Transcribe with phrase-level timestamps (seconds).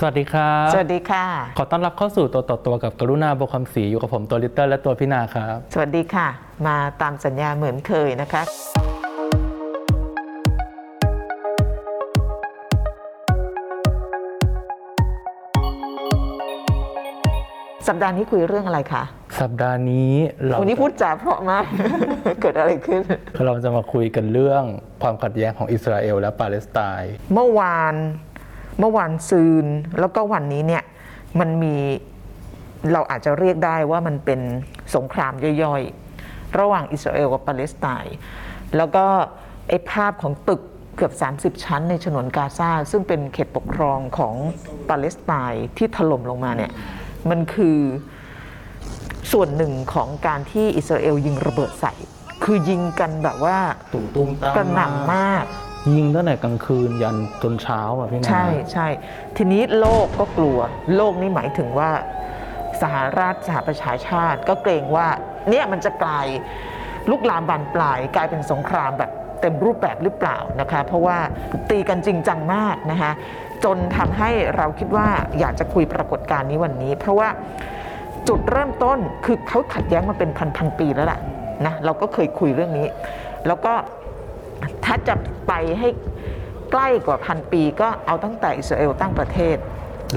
[0.00, 1.24] สวัสดีครับ สวัสดีค่ะ
[1.58, 6.28] ขอต้อนรับเข้าสู่ตัวต่อตัวกับกรุณาบวคำศรีอยู่กับผมตัวลิตเติ้ลและตัวพี่นาครับ สวัสดีค่ะ
[6.66, 8.42] มาตามสัญญาเหมือนเคยนะคะ
[17.88, 19.02] สัปดาห์นี้คุยเรื่องอะไรคะ
[19.40, 20.12] สัปดาห์นี้
[20.46, 21.64] เราวันนี้พูดจาเพราะมาก
[22.40, 23.00] เกิดอะไรขึ้น
[23.46, 24.64] เราจะมาคุยกันเรื่อง
[25.02, 27.94] ความขัดแย้งของอิสราเอลและปาเลสไตน์เมื่อวาน
[28.78, 29.66] เมื่อวานซืน
[30.00, 30.82] แล้วก็วันนี้เนี่ย
[31.40, 31.74] มันมี
[32.92, 34.40] เราอาจจะเรียกได้ว่ามันเป็น
[34.94, 35.32] สงคราม
[35.62, 38.16] ย่อยๆ ระหว่างอิสราเอลกับปาเลสไตน์
[38.76, 39.04] แล้วก็
[39.68, 40.62] ไอ้ภาพของตึก
[40.96, 41.12] เกือบ
[41.58, 44.34] 30 ชั้นในฉนวนกาซาซึ่งเป็นเขตปกครองของ
[44.88, 46.72] ปาเลสไตน์ที่ถล่มลงมาเนี่ย
[47.30, 47.78] มันคือ
[49.32, 51.92] ส่วนหนึ่งของการที่อิสราเอลยิงระเบิดใส่
[52.44, 53.58] คือยิงกันแบบว่า
[53.92, 55.44] ตุ่มตุ้มตามกระหน่ำมาก
[55.96, 58.88] ยิงตั้งแต่กลางคืนยันจนเช้าอะพี่นาใช่ใช่
[59.36, 60.58] ทีนี้โลกก็กลัว
[60.96, 61.90] โลกนี่หมายถึงว่า
[62.80, 65.06] สหราชสหประชาชาติก็เกรงว่า
[65.50, 66.26] เนี่ยมันจะกลาย
[67.10, 71.16] ลุกลามบานปลายกลายเป็นสงครามแบบเต็มรูปแบบหรือเปล่านะคะ เพราะว่า
[71.70, 73.12] ตีกันจริงจังมากนะคะ
[73.64, 75.06] จนทำให้เราคิดว่า
[75.38, 77.28] อยากจะคุยปรากฏการณ์นี้วันนี้ เพราะว่า
[78.28, 81.20] จุดเริ่มต้นคือเขาขัดแย้งมาเป็นพันพันปีแล้วล่ะ
[81.66, 82.86] นะเราก็เคยคุยเรื่องนี้
[83.46, 83.72] แล้วก็
[84.84, 85.14] ถ้าจะ
[85.48, 85.88] ไปให้
[86.72, 89.56] ใกล้กว่าพันปีก็เอาตั้งแต่อิสราเอลตั้งประเทศ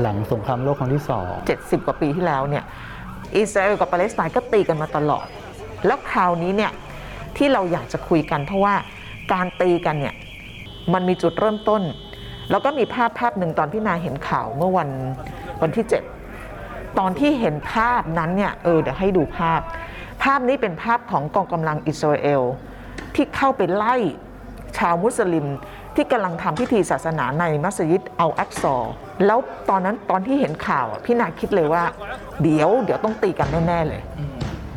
[0.02, 2.64] หลังสงครามโลกครั้งที่สอง70 กว่าปีที่แล้วเนี่ย
[3.38, 5.26] อิสราเอลกับปาเลสไตน์ก็ตีกันมาตลอด
[5.86, 6.72] แล้วคราวนี้เนี่ย
[7.38, 8.76] ที่เราอยากจะคุยกันเพราะว่า
[9.34, 10.16] การตีกันเนี่ย
[10.94, 11.82] มันมีจุดเริ่มต้น
[12.50, 14.90] แล้วก็มีภาพภาพหนึ่งตอนพี่นาเห็นข่าวเมื่อวัน
[15.62, 15.86] วันที่
[16.42, 19.62] 7 ตอนที่เห็นภาพนั้นเนี่ยเออเดี๋ยวให้ดูภาพ
[20.24, 22.42] ภาพนี้เป็นภาพของกองกำลังอิสราเอล
[23.16, 23.96] ที่เข้าไปไล่
[24.78, 25.46] ชาวมุสลิม
[25.96, 28.94] ที่กำลังทำพิธีศาสนาในมัสยิดอัลอักซอร์
[29.26, 31.84] แล้วตอนนั้นตอนที่เห็นข่าวพี่นาคิดเลยว่า
[32.44, 34.02] เดี๋ยวเดี๋ยวต้องตีกันแน่ๆเลย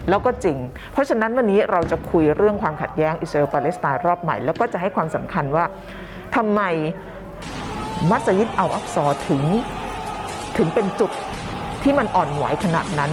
[0.08, 0.56] แล้วก็จริง
[0.92, 5.64] เพราะฉะนั้นวันนี้เราจะคุยเรื่องความขัดแย้งอิสราเอลปาเลสไตน์รอบใหม่ แล้วก็จะให้ความสำคัญว่า
[6.36, 6.60] ทำไม
[8.10, 9.42] มัสยิดอัลอักซอร์ถึง
[10.56, 11.10] ถึงเป็นจุด
[11.82, 13.12] ที่มันอ่อนไหวขนาดนั้น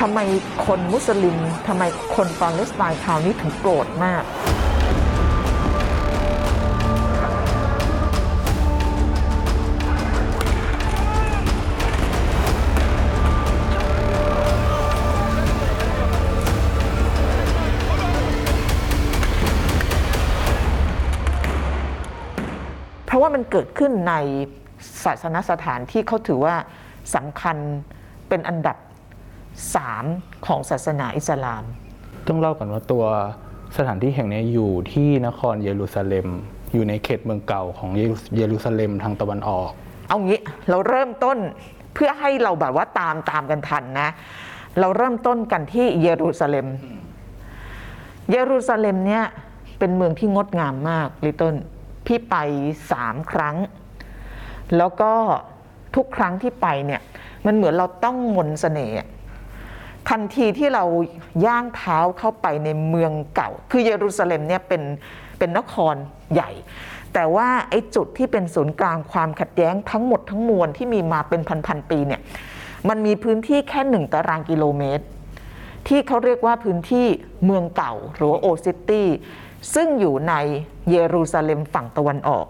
[0.00, 0.18] ทำไม
[0.66, 1.36] คนมุสลิม
[1.68, 1.82] ทำไม
[2.16, 4.22] คนปาเลสไตน์คราวนี้ถึงโกรธมาก
[23.30, 24.14] ว่ามันเกิดขึ้นใน
[25.04, 26.54] ศาสนสถานที่เขาถือว่า
[27.14, 27.56] สำคัญ
[28.28, 28.76] เป็นอันดับ
[29.74, 30.04] สาม
[30.46, 31.62] ของศาสนาอิสลาม
[32.28, 33.04] ต้องเล่าก่อนว่าตัว
[33.76, 36.26] สถานที่แห่งนี้อยู่ที่นครเยรูซาเล็ม
[36.72, 39.70] อยู่ในเขตเมืองเก่าของเยรูเยรูซาเล็มทางตะวันออก
[40.08, 41.38] เอางี้เราเริ่มต้น
[41.94, 44.08] เพื่อให้เราแบบว่าตามตามกันทันนะ
[44.80, 46.66] เราเริ่มต้นกันที่เยรูซาเล็ม
[48.30, 49.24] เยรูซาเล็มเนี่ย
[49.78, 52.36] เป็นเมืองที่งดงามมากลิตเติ้ลพี่ไป
[52.92, 53.56] สามครั้ง
[54.76, 55.12] แล้วก็
[55.94, 57.00] ทุกครั้งที่ไปเนี่ย
[57.46, 58.96] มันเหมือนเราต้องมนต์เสน่ห์
[60.08, 60.84] ทันทีที่เรา
[61.46, 64.82] ย่างเท้าเข้าไปในเมืองเก่า คือเยรูซาเล็มเนี่ยเป็น
[65.38, 65.94] เป็นนคร
[66.34, 66.50] ใหญ่
[67.14, 72.20] แต่ว่าไอ้จุดที่เป็นศูนย์กลางความขัดแย้งทั้งหมดทั้งมวลที่มีมาเป็นพันๆปีเนี่ย
[72.88, 75.04] มันมีพื้นที่แค่หนึ่งตารางกิโลเมตร
[75.88, 77.06] ที่เขาเรียกว่าพื้นที่
[77.44, 79.08] เมืองเก่าหรือ Old City
[79.74, 80.34] ซึ่งอยู่ใน
[80.90, 82.46] เยรูซาเล็มฝั่งตะวันออก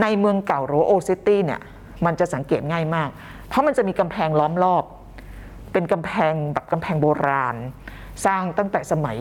[0.00, 1.60] ในเมืองเก่าหรือว่า Old City เนี่ย
[2.04, 3.08] มันจะสังเกตง่ายมาก
[3.48, 4.84] เพราะมันจะมีกำแพงล้อมรอบ
[5.72, 7.56] เป็นกำแพงแบบกำแพงโบราณ
[8.26, 9.18] สร้างตั้งแต่สมัย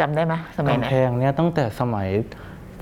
[0.00, 2.08] จำได้ไหมสมัยไหนกำแพงเนี่ยตั้งแต่สมัย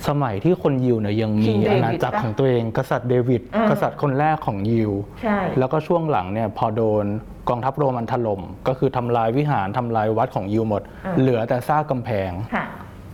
[0.09, 4.93] สมัยที่คนยิวเนี่ยยังมี King David อาณาจักรปะของตัวเอง กษัตริย์เดวิดอืมกษัตริย์คนแรกของยิว
[5.23, 7.05] ใช่แล้วก็ช่วงหลังเนี่ยพอโดน
[7.49, 10.83] กองทัพโรมันถล่มก็คือทำลายวิหารทำลายวัดของยิวหมด
[11.19, 12.65] เหลือแต่ซากกำแพงค่ะ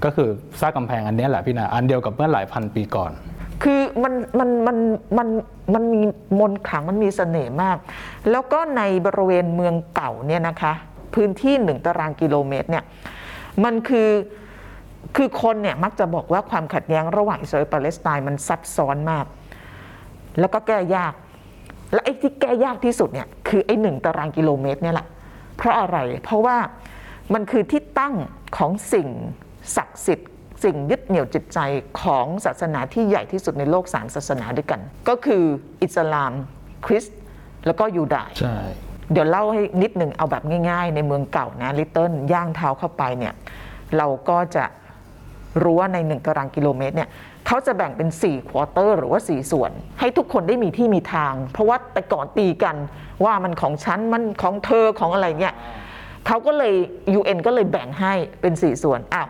[0.05, 0.29] ก็คือ
[0.61, 3.13] ซากกำแพงอันนี้แหละพี่นาอันเดียวกับเมื่อหลายพันปีก่อน
[3.63, 4.77] คือมันมันมัน
[5.19, 5.29] มัน
[5.75, 6.03] มันมี
[6.39, 7.77] มนต์ขลังมันมีเสน่ห์มาก
[8.31, 10.73] แล้วก็ในบริเวณเมืองเก่าเนี่ยนะคะ
[11.15, 12.85] พื้นที่หนึ่งตารางกิโลเมตรเนี่ย
[13.65, 14.09] มันคือ
[15.17, 19.25] คือคนเนี่ยมักจะบอกว่าความขัดแย้งระหว่างอิสราเอลปาเลสไตน์มันซับซ้อนมาก
[20.39, 21.13] แล้วก็แก้ยาก
[21.93, 25.07] และไอ้ที่แก้ยากที่สุดเนี่ยคือไอ้หนึ่งตารางกิโลเมตรเนี่ยแหละ
[25.57, 26.57] เพราะอะไรเพราะว่า
[27.35, 28.15] มันคือที่ตั้ง
[28.57, 29.09] ของสิ่ง
[29.77, 30.29] ศักดิ์สิทธิ์
[30.65, 31.59] สิ่งยึดเหนี่ยวจิตใจ
[32.03, 35.45] ของศาสนาที่ใหญ่ที่สุดในโลกสามศาสนาด้วยกัน ก็คือ
[35.83, 36.33] อิสลาม
[36.87, 37.19] คริสต์
[37.67, 38.59] แล้วก็ยูดาห์ใช่
[39.13, 43.35] เดี๋ยวเล่าให้นิดหนึ่งเอาแบบง่าย ๆ ในเมืองเก่านะลิตเติ้ลย่างเท้าเข้าไปเนี่ย
[43.97, 44.65] เราก็จะ
[45.63, 47.09] รู้ว่าในหนึ่งตารางกิโลเมตรเนี่ย
[47.47, 49.71] เขาจะแบ่งเป็น4 quarter หรือว่า 4 ส่วน
[50.01, 52.77] ให้ทุกคนได้มีที่มีทาง เพราะว่าแต่ก่อนตีกัน
[53.25, 55.55] ว่ามันของฉันมันของเธอของอะไรเงี้ย
[56.27, 56.75] เขาก็เลย
[57.19, 59.29] UN ก็เลยแบ่งให้เป็น 4 ส่วนอ้าว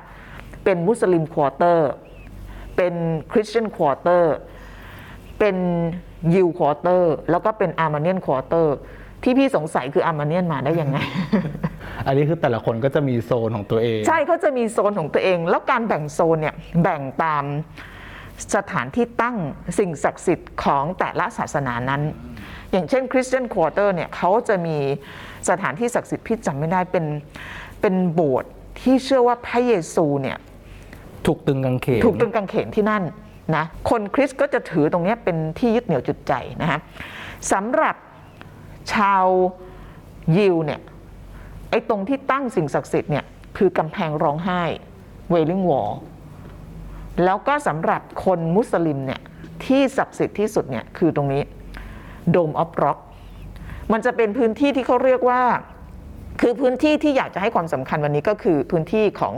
[0.65, 1.91] เป็น Muslim Quarter
[2.77, 2.95] เป็น
[3.33, 4.35] Christian Quarter
[5.39, 5.57] เป็น
[6.35, 8.75] ยิว Quarter แล้วก็เป็น Armenian Quarter
[9.23, 10.99] ที่พี่สงสัยคืออาร์มาเนียนมาได้ยังไง
[12.07, 17.45] อันนี้คือแต่ละคนก็จะมีโซนของตัวเอง ใช่เขาจะมีโซนของตัวเอง แล้วการแบ่งโซนเนี่ยแบ่งตาม
[18.57, 19.37] สถานที่ตั้ง
[19.79, 22.03] สิ่งศักดิ์สิทธิ์ของแต่ละศาสนานั้น
[22.73, 24.77] อย่างเช่นคริสเตียนควอเตอร์เนี่ยเขาจะมี
[25.49, 27.05] สถานที่ศักดิ์สิทธิ์พี่จำไม่ได้เป็น
[27.81, 30.39] เป็นโบสถ์ที่เชื่อว่าพระเยซูเนี่ย
[31.27, 33.03] ถูกตึงกางเขนถูกตึงกางเขนที่นั่น
[33.57, 36.33] นะคนคริสต์ก็จะถือตรงนี้เป็นที่ยึดเหนี่ยวจุดใจ
[36.63, 36.81] นะฮะ
[37.53, 37.95] สำหรับ
[38.93, 39.25] ชาว
[40.37, 40.81] ยิวเนี่ย
[41.71, 43.25] ไอ้ตรงที่ตั้งสิ่งศักดิ์สิทธิ์เนี่ย
[43.59, 44.63] คือกำแพงร้องไห้
[45.31, 45.93] Wailing Wall
[47.25, 49.21] แล้วก็สำหรับคนมุสลิมเนี่ย
[49.65, 51.43] ที่ศักดิ์สิทธิ์ที่สุดเนี่ยคือตรงนี้
[52.31, 52.99] Dome of Rock
[53.93, 55.43] มันจะเป็นพื้นที่ที่เขาเรียกว่า
[56.41, 59.35] คือพื้นที่ที่อยากจะให้ความสำคัญวันนี้ก็คือพื้นที่ของ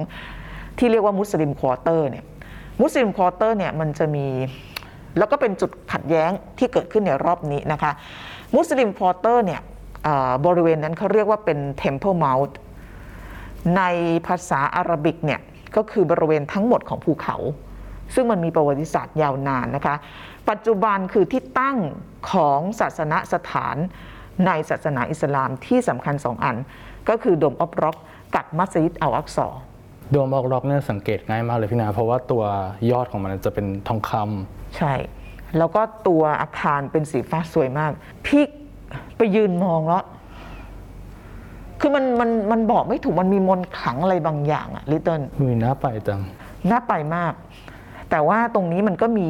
[0.78, 2.24] ที่เรียกว่า Muslim Quarter เนี่ย
[2.82, 4.26] Muslim Quarter เนี่ยมันจะมี
[5.19, 7.92] แล้วก็เป็นจุดขัดแย้งที่เกิดขึ้นในรอบนี้นะคะ
[8.56, 9.60] Muslim Quarter เนี่ย
[10.46, 12.52] บริเวณนั้นเขาเรียกว่าเป็น Temple Mount
[13.76, 13.82] ใน
[14.26, 15.40] ภาษา Arabic เนี่ย
[15.76, 17.36] ก็คือบริเวณทั้งหมดของภูเขา
[18.14, 19.94] ซึ่งมันมีประวัติศาสตร์ยาวนานนะคะ
[20.50, 21.78] ปัจจุบันคือที่ตั้ง
[22.32, 23.76] ของศาสนสถาน
[24.46, 26.56] ในศาสนาอิสลามที่สำคัญสองอัน
[27.08, 27.96] ก็คือ Dome of Rock
[28.34, 29.48] กับมัสยิดอัลอักซอ
[30.12, 32.43] Dome of Rock เนี่ยสังเกตง่ายมากเลยพี่นา เพราะว่าตัว
[32.91, 34.93] ยอดของมันจะเป็นทองคำใช่
[35.59, 37.93] แล้วก็ตัวอาคารเป็นสีฟ้าสวยมาก
[38.26, 38.43] พี่
[39.17, 40.05] ไปยืนมองแล้ว
[41.81, 46.20] คือมันมันมันบอกไม่ถูกมันมีมนต์ขลังอะไรบางอย่างอะลิตเติ้ลมีน่าไปจัง
[46.70, 47.32] น่าไปมาก
[48.11, 49.29] แต่ว่าตรงนี้มันก็มี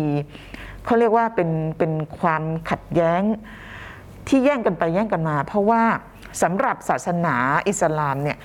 [0.85, 3.23] เขาเรียกว่าเป็นเป็นความขัดแย้ง
[4.29, 5.83] ที่แย่งกันไปแย่งกันมา เพราะว่า
[6.43, 7.37] สำหรับศาสนา
[7.69, 8.39] อิสลามเนี่ย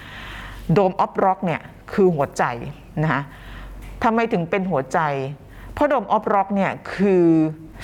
[0.74, 1.62] Dome of Rock เนี่ย
[1.94, 2.44] คือหัวใจ
[3.04, 3.22] นะคะ
[4.04, 5.00] ทำไมถึงเป็นหัวใจ
[5.74, 7.25] เพราะ Dome of Rock เนี่ยคือ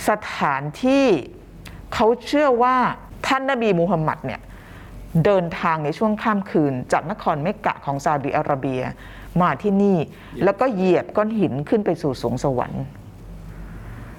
[0.10, 1.06] สถานที่
[1.94, 2.78] เขาเชื่อว่า
[3.28, 4.42] ท่านนบีมูฮัมหมัดเนี่ย
[5.26, 8.82] เดินทางในช่วงข้ามคืน จากนครเมกกะของซาอุดิอาระเบีย
[9.42, 9.98] มาที่นี่
[10.44, 12.84] แล้วก็เหยียบก้อนหินขึ้นไปสู่สรวงสวรรค์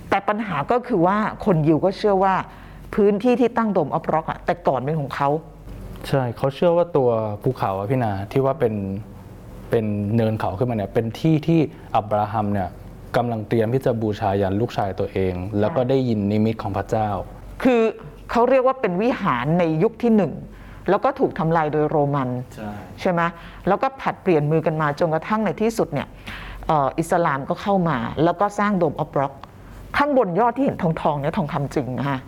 [0.08, 2.34] แต่ปัญหาก็คือว่าคนยิวก็เชื่อว่า
[2.94, 5.28] พื้นที่ที่ตั้ง Dome of Rock อะแต่ก่อนเป็นของเขา
[6.08, 7.10] ใช่เขาเชื่อว่าตัว
[7.42, 8.74] ภูเขาอะพี่นาที่ว่าเป็น
[9.74, 11.60] เป็นเนินเขาขึ้นมาเนี่ยเป็นที่ที่
[11.96, 12.68] อับราฮัมเนี่ย
[13.16, 17.08] กำลังเตรียมที่จะบูชายัญลูกชายตัวเอง แล้วก็ได้ยินนิมิตของพระเจ้า
[17.62, 17.82] คือ
[18.30, 20.32] เขาเรียกว่าเป็นวิหารในยุคที่หนึ่ง
[20.88, 23.20] แล้วก็ถูกทำลายโดยโรมันใช่ใช่ไหม
[23.68, 26.08] แล้วก็ผลัดเปลี่ยนมือกันมาจนกระทั่งในที่สุดเนี่ย
[26.66, 29.32] เอ่ออิสลามก็เข้ามา แล้วก็สร้าง Dome of Rock
[29.96, 32.20] ข้างบนยอดที่เห็นทองทองๆเนี่ยทองคำจริงนะฮะ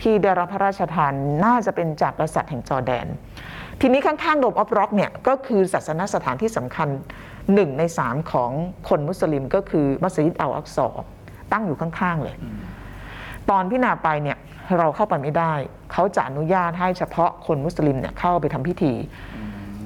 [0.00, 1.12] ที่ได้รับพระราชทาน
[1.44, 3.06] น่าจะเป็นจากกษัตริย์แห่งจอร์แดน
[3.80, 6.88] ทีนี้ข้างๆ Dome of Rock เนี่ยก็คือศาสนสถานที่สำคัญ
[7.54, 8.50] หนึ่งในสามของ
[8.88, 10.86] คนมุสลิมก็คือมัสยิดอัลอักซอ
[11.52, 12.36] ตั้งอยู่ข้างๆเลย
[13.50, 14.38] ตอนพี่นาไปเนี่ย
[14.78, 15.54] เราเข้าไปไม่ได้
[15.92, 18.92] เขาจะอนุญาตให้เฉพาะคนมุสลิมเนี่ยเข้าไปทำพิธี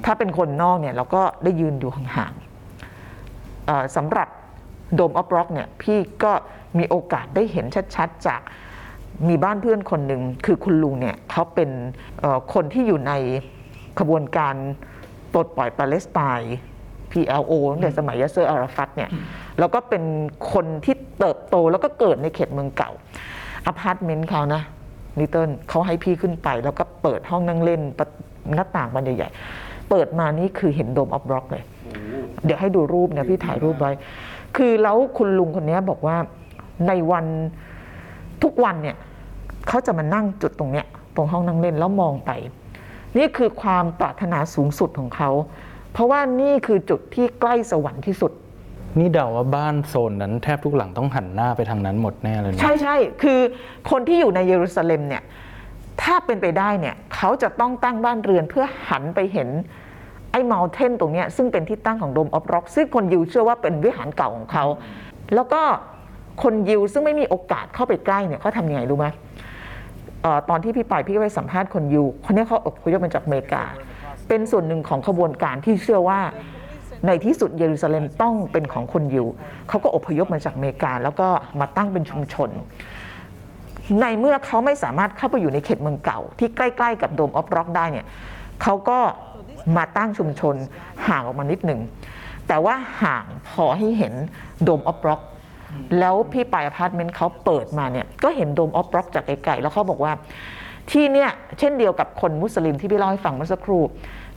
[0.05, 4.27] ถ้าเป็นคนนอกเนี่ยเราก็ได้ยืนอยู่ห่างๆสำหรับ
[4.95, 6.33] Dome of Rock เนี่ยพี่ก็
[6.77, 7.65] มีโอกาสได้เห็น
[7.95, 8.41] ชัดๆจาก
[9.27, 11.69] มีบ้านเพื่อนคนหนึ่งคือคุณลุงเนี่ยเขาเป็น
[12.53, 13.13] คนที่อยู่ใน
[13.99, 14.55] ขบวนการ
[15.33, 16.55] ปลดปล่อยปาเลสไตน์
[17.11, 19.09] PLO ตั้งแต่สมัยยาเซอร์อาราฟัตเนี่ย
[19.59, 20.03] แล้วก็เป็น
[20.53, 22.91] คนที่เติบโตแล้วก็เกิดในเขตเมืองเก่า
[23.65, 24.61] อพาร์ตเมนต์เขานะ
[25.19, 28.07] นิเติลเขาให้พี่ขึ้นไป แล้วก็เปิดห้องนั่งเล่นประ
[28.55, 31.63] หน้าต่างบานใหญ่ๆเปิดมานี่คือเห็น Dome of Rock เลย
[32.45, 33.91] เดี๋ยวให้ดูรูปเนี่ยพี่ถ่ายรูปไว้
[34.57, 36.17] คือแล้วคุณลุงคนนี้บอกว่า
[36.87, 37.25] ในวัน
[38.43, 38.95] ทุกวันเนี่ย
[39.67, 42.31] เขาจะมานั่งจุดตรงเนี้ยตรงห้องนั่งเล่นแล้วมองไป
[43.17, 45.29] นี่คือความปรารถนาสูงสุดของเขา
[45.93, 48.31] เพราะว่านี่คือจุดที่ใกล้สวรรค์ที่สุด
[48.99, 53.39] นี่เดาว่าบ้านโซนนั้นแทบทุกหลังต้องหันหน้าไปทางนั้นหมดแน่เลยนะใช่ใช่คือ
[53.91, 55.23] คนที่อยู่ในเยรูซาเล็มเนี่ย
[56.01, 59.49] ถ้าเป็นไปได้เนี่ยเขาจะต้องตั้งบ้านเรือนเพื่อหันไปเห็น
[60.31, 64.65] ไอ้ mountain ตรงเนี้ยซึ่งเป็นที่ตั้งของ Dome of Rock ซึ่งคนยิวเชื่อว่าเป็นวิหารเก่าของเขา
[65.35, 65.61] แล้วก็
[66.43, 69.30] คนยิวซึ่งไม่มีโอกาสเข้าไปใกล้เนี่ยเขาทำยังไงรู้ไหมเอ่อ
[70.49, 73.63] ตอนที่พี่ไปพี่ก็ไปสัมภาษณ์คนยิวคนนี้เขาอพยพมาจากอเมริกา
[74.27, 76.19] เป็นส่วนหนึ่งของขบวนการที่เชื่อว่า
[77.07, 79.25] ในที่สุดเยรูซาเล็มต้องเป็นของคนยิว
[79.67, 81.27] เขาก็อพยพมาจากอเมริกา แล้วก็
[81.59, 82.49] มาตั้งเป็นชุมชน
[84.01, 88.05] ในเมื่อเขาไม่สามารถเข้าไปอยู่ในเขตเมืองเก่า ที่ใกล้ ๆ กับ Dome of Rock ได้เนี่ย
[88.61, 88.99] เขาก็
[89.77, 90.55] มาตั้งชุมชน
[91.07, 91.79] ห่างออกมานิดหนึ่ง
[92.47, 94.13] แต่ว่าห่างพอให้เห็น
[94.63, 95.21] Dome of Rock
[95.99, 100.11] แล้วพี่ไปอพาร์ตเมนต์เขาเปิดมาเนี่ยก็เห็น Dome of Rock จากไกลๆแล้วเขาบอกว่า
[100.91, 103.81] ที่เนี่ยเช่นเดียวกับคนมุสลิมที่พี่เล่าให้ฟังเมื่อสักครู่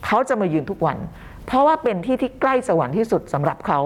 [0.06, 0.98] เขาจะมายืนทุกวัน
[1.46, 3.80] เพราะว่าเป็นที่ที่ใกล้สวรรค์ที่สุดสำหรับเขา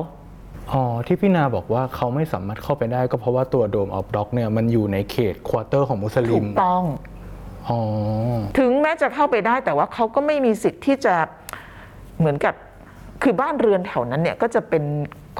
[0.73, 6.85] อ๋อที่พี่นาบอกว่าเขาไม่สามารถเข้าไปได้ก็เพราะว่าตัว Dome of Rock เนี่ยมันอยู่ในเขต quarter ของมุสลิม ถูกต้อง
[7.69, 7.81] อ๋อ
[8.59, 11.15] ถึงแม้จะเข้าไปได้แต่ว่าเขาก็ไม่มีสิทธิ์ที่จะ
[12.19, 12.55] เหมือนกับ
[13.23, 14.83] คือบ้านเรือนแถวนั้นเนี่ยก็จะเป็น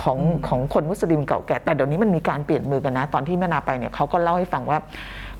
[0.03, 4.79] ของของคนมุสลิมเก่าแก่ แต่เดี๋ยวนี้มันมีการเปลี่ยนมือกันนะ ตอนที่แม่นาไปเนี่ยเขาก็เล่าให้ฟังว่า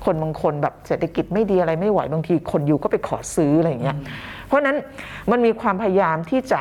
[0.05, 3.97] คนบางคนแบบเศรษฐกิจไม่ดีอะไรไม่ไหวบางที คนอยู่ก็ไปขอซื้ออะไรอย่างเงี้ย
[4.47, 4.77] เพราะฉะนั้น
[5.31, 6.59] มันมีความพยายามที่จะ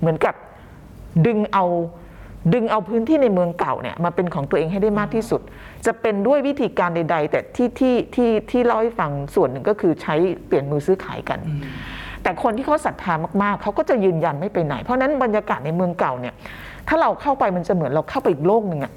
[0.00, 0.34] เหมือนกับ
[1.26, 1.64] ดึงเอา
[2.54, 5.40] ดึงเอาพื้นที่ในเมืองเก่าเนี่ยมาเป็นของตัวเองให้ได้มากที่สุด
[5.86, 10.14] จะเป็นด้วยวิธีการใด ๆ แต่ที่ที่ที่ที่เล่าให้ฟังส่วนหนึ่งก็คือใช้
[10.46, 11.38] เปลี่ยนมือซื้อขายกัน
[12.22, 16.34] แต่คนที่เขาศรัทธามากๆ เขาก็จะยืนยันไม่ไปไหน เพราะฉะนั้นบรรยากาศในเมืองเก่าเนี่ย
[16.88, 18.92] ถ้าเราเข้าไปมันจะเหมือนเราเข้าไปอีกโลกหนึ่งอะ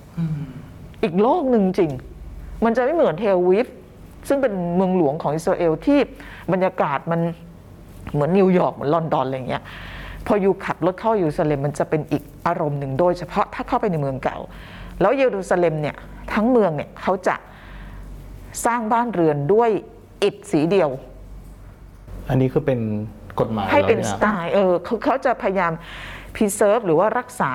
[1.03, 1.91] อีกโลกหนึ่งจริง
[2.65, 3.67] มันจะไม่เหมือนเทลวิฟ
[4.27, 6.00] ซึ่งเป็นเมืองหลวงของอิสราเอลที่
[6.51, 7.21] บรรยากาศมัน
[8.13, 9.63] เหมือนนิวยอร์กเหมือนลอนดอนอะไรอย่างเงี้ย
[10.27, 14.38] พออยู่ขับรถเข้าเยรูซาเล็มมันจะเป็นอีกอารมณ์หนึ่งโดยเฉพาะถ้าเข้าไปในเมืองเก่า
[15.01, 15.95] แล้วเยรูซาเล็มเนี่ย
[16.33, 17.36] ทั้งเมืองเนี่ยเขาจะ
[18.65, 19.69] สร้างบ้านเรือนด้วย
[20.24, 20.89] อิฐสีเดียว
[22.29, 22.79] อันนี้คือเป็น
[23.39, 25.71] กฎหมายให้เป็นหรอสพี่ไตนาล์เออเขาเขาจะพยายาม
[26.36, 27.52] preserve หรือว่ารักษา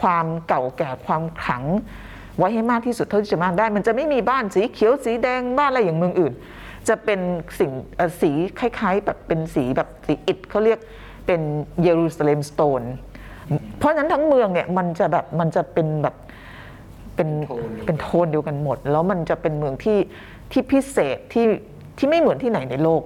[0.00, 1.64] ความเก่าแก่ความขลัง
[2.38, 6.32] ไว้ให้มากที่สุดเท่าที่จะมากได้ มันจะไม่มีบ้านสีเขียวสีแดงบ้านอะไรอย่างเมืองอื่น
[6.88, 7.20] จะเป็น
[7.58, 10.78] สิ่งเอ่อสีคล้ายๆแบบเป็นสีแบบสีอิฐเขาเรียก
[11.26, 11.40] เป็น
[11.82, 12.82] เยรูซาเล็มสโตน
[13.78, 16.14] เพราะฉะนั้นทั้งเมืองเนี่ยมันจะแบบมันจะเป็นแบบ
[17.14, 17.28] เป็น
[17.84, 19.98] เป็นโทนเดียวกันหมด แล้วมันจะเป็นเมืองที่
[20.52, 21.46] ที่พิเศษที่
[21.98, 23.02] ที่ไม่เหมือนที่ไหนในโลก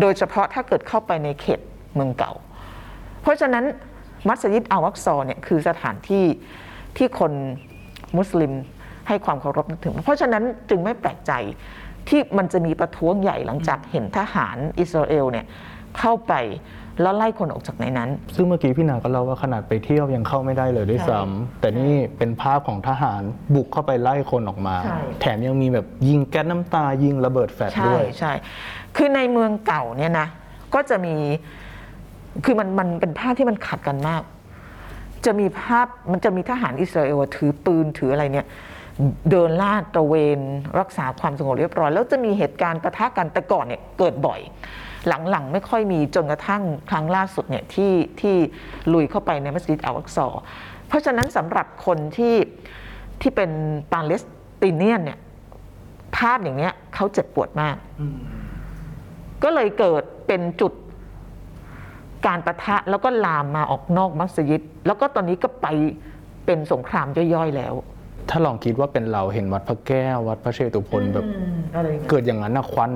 [0.00, 1.60] โดยเฉพาะถ้าเกิดเข้าไปในเขต
[1.94, 2.32] เมืองเก่า
[3.22, 3.64] เพราะฉะนั้น
[4.28, 6.24] มัสยิดอัลวักซอเนี่ยคือสถานที่
[6.96, 7.32] ที่คน
[8.18, 8.52] มุสลิม
[9.08, 11.32] ให้ความเคารพนับถือเพราะฉะนั้นจึงไม่แปลกใจ
[12.08, 15.46] ที่มันจะมีประท้วงใหญ่หลังจากเห็นทหารอิสราเอลเนี่ย
[15.98, 16.34] เข้าไป
[17.02, 23.22] แล้วไล่คนออกจากในนั้น ซึ่งเมื่อกี้พี่นาก็เล่าว่าขนาดไปเที่ยวยังเข้าไม่ได้เลยด้วยซ้ำแต่นี่เป็นภาพของทหาร
[23.54, 28.32] บุกเข้าไปไล่คนออกมาใช่แถมยังมีแบบยิงแก๊สน้ำตายิงระเบิดแฟลชใช่ด้วย ใช่
[28.96, 30.28] คือในเมืองเก่าเนี่ยนะ
[30.74, 31.14] ก็จะมี
[32.44, 34.22] คือมันมันเป็นภาพที่มันขัดกันมาก
[35.24, 38.46] จะมีภาพมันจะมีทหารอิสราเอลถือปืนถืออะไรเนี่ย
[39.30, 40.40] เดินลาดตระเวน
[40.80, 44.40] รักษาความสงบเรียบร้อย แล้วจะมีเหตุการณ์ปะทะกันแต่ก่อนเนี่ยเกิดบ่อย
[45.30, 48.36] หลังๆ ไม่ค่อยมีจนกระทั่งครั้งล่าสุดเนี่ยที่ที่
[48.92, 50.26] ลุยเข้าไปในมัสยิดอัลอักซอ
[50.88, 52.36] เพราะฉะนั้นสำหรับคนที่
[53.20, 53.50] ที่เป็น
[53.92, 54.22] ปาเลส
[54.58, 55.18] ไติเนียนเนี่ย
[56.16, 57.76] ภาพอย่างเนี้ยเขาเจ็บปวดมาก
[59.42, 60.72] ก็เลยเกิดเป็นจุด
[62.26, 65.66] การประทะแล้วก็ลามมาออกนอกมัสยิด แล้วก็ตอนนี้ก็ไป
[66.46, 67.74] เป็นสงครามย่อยๆแล้ว
[68.30, 71.26] ถ้าลองคิดว่าเป็นเราเห็นวัดพระแก้ว วัดพระเชตุพนแบบ
[71.74, 72.92] อะไรเกิดอย่างนั้นนะควัน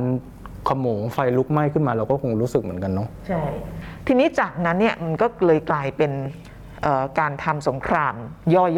[0.69, 3.43] ขโมงไฟลุกไหม้ขึ้นมาเราก็คงรู้สึกเหมือนกันเนาะใช่
[4.07, 6.13] ทีนี้จากนั้นเนี่ยมันก็เลยกลายเป็น
[6.83, 8.15] เอ่อการทำสงคราม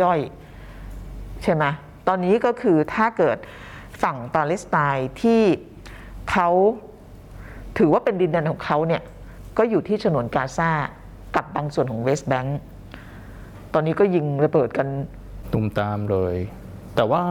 [0.03, 1.65] ย่อยๆใช่ไหม
[2.09, 3.39] ตอนนี้ก็คือถ้าเกิด
[4.03, 5.43] ฝั่งปาเลสไตน์ที่
[6.31, 6.49] เขา
[7.79, 9.03] ถือว่าเป็นดินแดนของเขาเนี่ย
[9.59, 10.71] ก็อยู่ที่ฉนวนกาซา
[11.37, 12.59] กับบางส่วนของเวสต์แบงก์
[13.75, 14.87] ตอนนี้ก็ยิงระเบิดกัน
[15.53, 16.37] ตุมตามเลย
[16.97, 17.23] แต่ว่า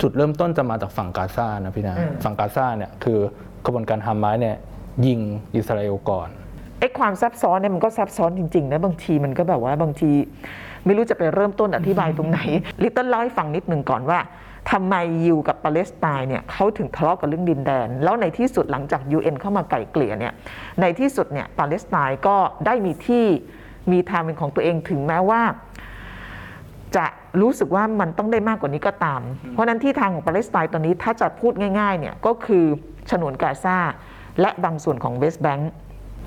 [0.00, 3.18] จุดเริ่มต้นจะมาจากฝั่งกาซานะพี่นะอืมฝั่งกาซาเนี่ยคือ
[3.64, 4.56] กระบวนการฮามาสเนี่ย
[5.06, 5.20] ยิง
[5.56, 6.28] อิสราเอลก่อน
[6.80, 10.10] ไอ้ความซับซ้อนเนี่ยมันก็ซับซ้อนจริงๆนะบางทีมันก็แบบว่าบางที
[10.84, 12.38] ไม่รู้จะไปเริ่มต้นอธิบายตรงไหน
[12.82, 14.18] ลิตเติ้ลเล่าให้ฟังนิดหนึ่งก่อนว่า
[14.70, 14.94] ทำไม
[15.24, 20.34] ยิวกับปาเลสไตน์เนี่ยเขาถึงทะเลาะกันเรื่องดินแดน แล้วในที่สุดหลังจาก UN เข้ามาไกล่เกลี่ยเนี่ย
[20.80, 23.26] ในที่สุดเนี่ยปาเลสไตน์ก็ได้มีที่
[23.92, 25.42] มีทางเป็นของตัวเองถึงแม้ว่า
[26.96, 27.06] จะ
[27.40, 29.20] รู้สึกว่ามันต้องได้มากกว่านี้ก็ตาม
[29.52, 32.64] เพราะฉะนั้นที่ทางของปาเลสไตน์ตอนนี้ถ้าจะพูดง่ายๆเนี่ยก็คือ
[33.10, 33.78] ฉนวนกาซา
[34.40, 35.72] และบางส่วนของเวสต์แบงก์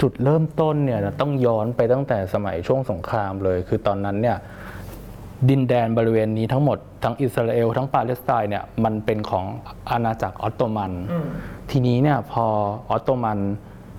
[0.02, 4.38] จุดเริ่มต้นเนี่ยต้องย้อนไปตั้งแต่สมัยช่วงสงครามเลย คือตอนนั้นเนี่ย
[5.50, 9.46] ดินแดนบริเวณนี้ทั้งหมดทั้งอิสราเอลทั้งปาเลสไตน์เนี่ยมันเป็นของ
[9.90, 10.92] อาณาจักรออตโตมัน
[11.72, 12.46] ทีนี้เนี่ยพอ
[12.90, 13.40] ออตโตมัน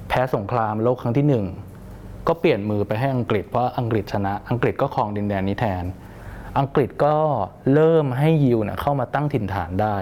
[0.08, 1.44] แพ้สงครามโลกครั้งที่หนึ่ง
[2.28, 5.84] ก็เปลี่ยนมือไปให้อังกฤษเพราะอังกฤษชนะ อังกฤษก็ครองดินแดนนี้แทน
[6.58, 7.14] อังกฤษก็
[7.74, 9.96] เริ่มให้ยิวเนี่ยเข้ามาตั้งถิ่นฐานได้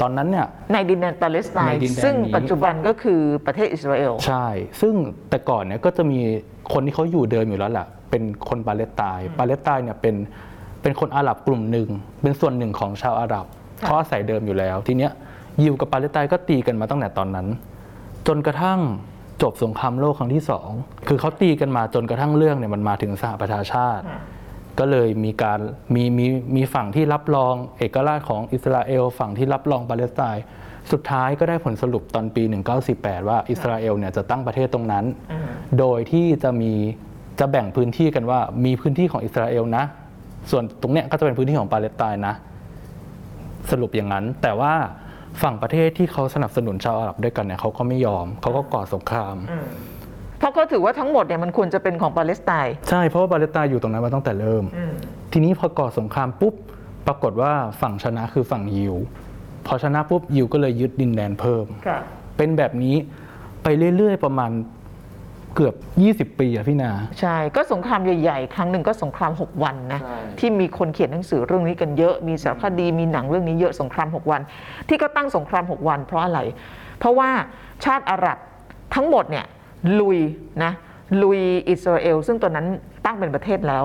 [0.00, 4.46] ตอนนั้นเนี่ยในดินแดนปาเลสไตในน์ดินแดนซึ่งนี้ปัจจุบันก็คือประเทศอิสราเอลใช่
[4.80, 4.94] ซึ่ง
[5.30, 6.20] แต่ก่อนเนี่ยก็จะมี
[6.72, 10.14] คนที่เขาอยู่เดิมอยู่แล้วแหละเป็นคนปาเลสไตน์ปาเลสไตน์เนี่ยเป็น
[10.84, 11.88] เป็นคนอาหรับกลุ่มหนึ่ง
[12.22, 13.46] เป็นส่วนหนึ่งของชาวอาหรับ
[13.84, 15.12] เขาอาศัยเดิมอยู่แล้ว ทีเนี้ย
[15.62, 17.46] ยิวกับปาเลสไตน์ก็ตีกันมาตั้งแต่ตอนนั้น
[18.26, 18.80] จนกระทั่ง
[19.42, 20.68] จบสงครามโลกครั้งที่สอง
[21.08, 24.04] คือเขาตีกันมาจนกระทั่งเรื่องเนี่ยมันมาถึงสหประชาชาติ
[24.78, 25.60] ก็เลยมีการ
[25.94, 26.26] มีมี
[26.56, 30.44] มีฝั่งที่รับรองเอกราชของอิสราเอล ฝั่งที่รับรองปาเลสไตน์
[30.92, 32.42] สุดท้ายก็ได้ผลสรุปตอนปี
[32.86, 35.04] 1948 ว่าอิสราเอลเนี่ยจะตั้งประเทศตรงนั้น
[35.78, 36.72] โดยที่จะมี
[37.40, 39.84] จะแบ่งพื้นที่กันว่ามีพื้นที่ของอิสราเอลนะ
[40.50, 42.34] ส่วนตรงเนี้ยก็จะเป็นพื้นที่ของปาเลสไตน์นะ
[43.70, 44.72] สรุปอย่างนั้น แต่ว่า
[45.42, 49.36] ฝั่งประเทศที่เขาสนับสนุนชาวอาหรับด้วยกันเนี่ยเขาก็ไม่ยอมเขาก็ก่อสงคราม
[50.38, 54.64] เพราะเขาถือว่าทั้งหมดเนี่ยมันควรจะเป็นของปาเลสไตน์ใช่เพราะว่าปาเลสไตน์อยู่ตรงนั้นมาตั้งแต่เริ่ม
[55.32, 56.54] ทีนี้พอก่อสงครามปุ๊บ
[57.06, 58.94] ปรากฏว่าฝั่งชนะคือฝั่งยิว
[59.66, 61.98] พอชนะปุ๊บยิวก็เลยยึดดินแดนเพิ่มค่ะ
[62.36, 62.96] เป็นแบบนี้
[63.62, 64.50] ไปเรื่อยๆประมาณ
[65.54, 65.74] เกือบ
[66.30, 74.40] 20 ปีอะพี่นา ใช่ ก็สงครามใหญ่ๆ ครั้งหนึ่งก็สงคราม 6 วันนะ ใช่ ที่มีคนเขียนหนังสือเรื่องนี้กันเยอะ มีสารคดี มีหนังเรื่องนี้เยอะสงคราม 6 วัน
[74.88, 76.40] ที่ก็ตั้งสงคราม 6 วัน เพราะอะไร
[76.98, 77.30] เพราะว่า
[77.84, 78.38] ชาติอาหรับ
[78.94, 79.46] ทั้งหมดเนี่ย
[80.00, 80.18] ลุย
[80.64, 80.72] นะ
[81.22, 82.66] ลุยอิสราเอล ซึ่งตอนนั้น
[83.04, 83.84] ตั้งเป็นประเทศแล้ว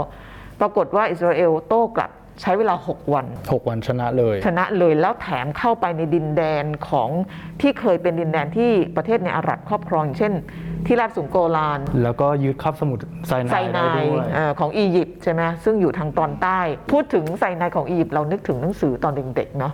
[0.60, 2.12] ปรากฏว่าอิสราเอลโต้กลับ
[2.42, 7.10] ใช้เวลา 6 วัน 6 วันชนะเลย ชนะเลยแล้วแถมเข้าไปในดินแดนของ
[7.62, 10.34] ที่เคยเป็นดินแดนที่ประเทศในอาหรับครอบครองอย่างเช่น
[10.86, 16.60] ที่ราบสูงโกลาน แล้วก็ยึดคาบสมุทรไซไซนายได้นายด้วยเอ่อของอียิปต์ใช่ไหมซึ่งอยู่ทางตอนใต้
[16.92, 19.74] พูดถึงไซนายของอียิปต์เรานึกถึงหนังสือตอนเด็กๆเนาะ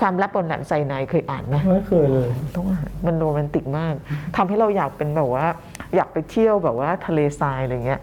[0.00, 3.94] ความลับบนแหลมไซนายเคยอ่านไหมไม่เคยเลย ต้องอ่านมันโรแมนติกมาก
[4.36, 5.46] ทำให้เราอยากเป็นแบบว่า
[5.94, 8.00] อยากไปเที่ยวแบบว่าทะเลทรายอะไรเงี้ย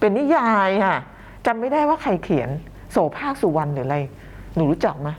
[0.00, 0.96] เป็นนิยายค่ะ
[1.46, 2.48] จำไม่ได้ว่าใครเขียน
[2.92, 3.98] โสภาคสุวรรณหรืออะไร
[4.54, 5.10] หนูรู้จักไหม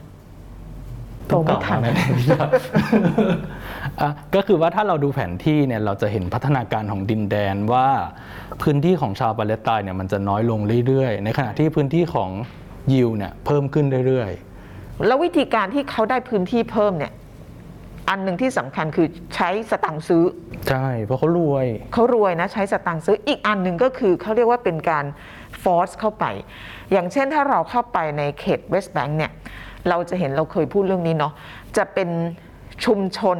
[1.27, 2.49] โตไม่ทัน ต้องกล่าวว่าแน่ๆอะ
[4.35, 7.87] ก็คือว่าถ้าเราดูแผนที่เนี่ยเราจะเห็นพัฒนาการของดินแดนว่า
[8.61, 12.29] พื้นที่ของชาวปาเลสไตน์เนี่ยมันจะน้อยลงเรื่อยๆ ในขณะที่พื้นที่ของ
[12.93, 14.31] ยิวเนี่ยเพิ่มขึ้นเรื่อย
[15.07, 17.13] แล้ววิธีการที่เขาได้พื้นที่เพิ่มเนี่ย
[18.09, 25.05] อันหนึ่งที่สำคัญคือใช้สตังค์ซื้อๆใช่ เพราะเขารวยเขารวยนะใช้สตังค์ซื้ออีกอันหนึ่งก็คือเขาเรียกว่าเป็นการ
[25.63, 26.25] ฟอร์สเข้าไป
[26.91, 29.31] อย่างเช่นถ้าเราเข้าไปในเขตเวสต์แบงค์เนี่ย
[29.89, 31.33] เราจะเห็นเราเคยพูดเรื่องนี้เนาะ
[31.77, 32.09] จะเป็น
[32.85, 33.37] ชุมชน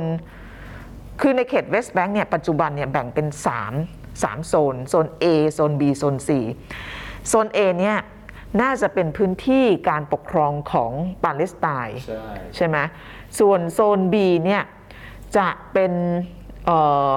[1.19, 3.27] คือในเขตเวสต์แบงค์เนี่ยปัจจุบันเนี่ยแบ่งเป็น
[3.75, 6.29] 3 3 โซน โซน A โซน B โซน C
[7.27, 7.98] โซน A เนี่ย
[8.61, 10.91] น่าจะเป็นพื้นที่การปกครองของ
[11.24, 12.24] ปาเลสไตน์ใช่
[12.55, 12.77] ใช่ไหม
[13.39, 14.15] ส่วนโซน B
[14.46, 14.63] เนี่ย
[15.37, 15.91] จะเป็น
[16.65, 17.09] เอ่อ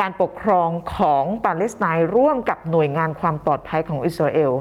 [0.00, 4.52] การปกครองของปาเลสไตน์ร่วมกับหน่วยงานความปลอดภัยของอิสราเอล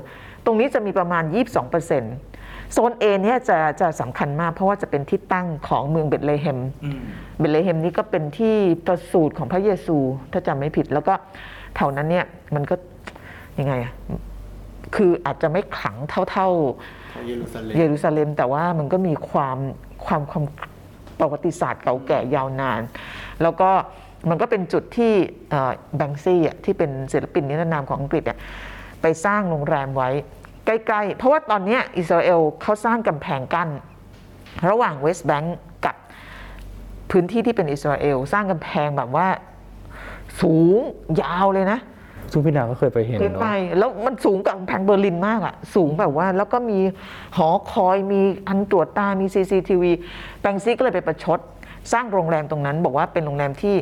[0.46, 1.24] ตรงนี้จะมีประมาณ
[1.78, 2.27] 22%
[2.74, 6.60] โซน A เนี่ยจะจะสำคัญมาก เพราะว่าจะเป็นที่ตั้งของเมืองเบธเลเฮม
[7.40, 8.56] เบธเลเฮมนี่ก็เป็นที่
[8.88, 9.98] ประสูติของพระเยซู
[10.32, 11.14] ถ้าจำไม่ผิด แล้วก็
[11.76, 12.26] แถวนั้นเนี่ย
[12.56, 12.76] มันก็
[13.60, 13.94] ยังไงอะ
[14.96, 15.96] คืออาจจะไม่ขลัง
[16.32, 19.58] เท่าๆเยรูซาเล็มเยรูซาเล็มแต่ว่ามันก็มีความ
[20.06, 20.44] ความความ
[21.20, 22.82] ประวัติศาสตร์เก่าแก่ยาวนาน
[23.42, 23.70] แล้วก็
[24.30, 25.14] มันก็เป็นจุดที่
[25.98, 28.38] แบงซี่อะที่เป็นศิลปินนิรนามของอังกฤษอะ
[29.02, 30.10] ไปสร้างโรงแรมไว้
[30.68, 33.70] ใกล้ๆ เพราะว่าตอนเนี้ยอิสราเอลเขาสร้างกำแพงกั้น
[34.70, 35.96] ระหว่างเวสต์แบงก์กับ
[37.12, 39.28] พื้นที่ที่เป็นอิสราเอลสร้างกำแพงแบบว่า
[40.42, 40.78] สูง
[41.22, 41.80] ยาวเลยนะ
[42.32, 46.80] ซึ่งพี่นาก็เคยไปเห็นเคยเนาะไปแล้วมันสูงกว่ากำแพงเบอร์ลินมากอะสูงแบบว่า แล้วก็มี
[47.38, 49.84] หอคอยมีอันตรวจตามี CCTV
[50.42, 51.40] Banksy ก็เลยไปประชด
[51.94, 53.76] สร้างโรงแรมตรงนั้นบอกว่าเป็นโรงแรมที่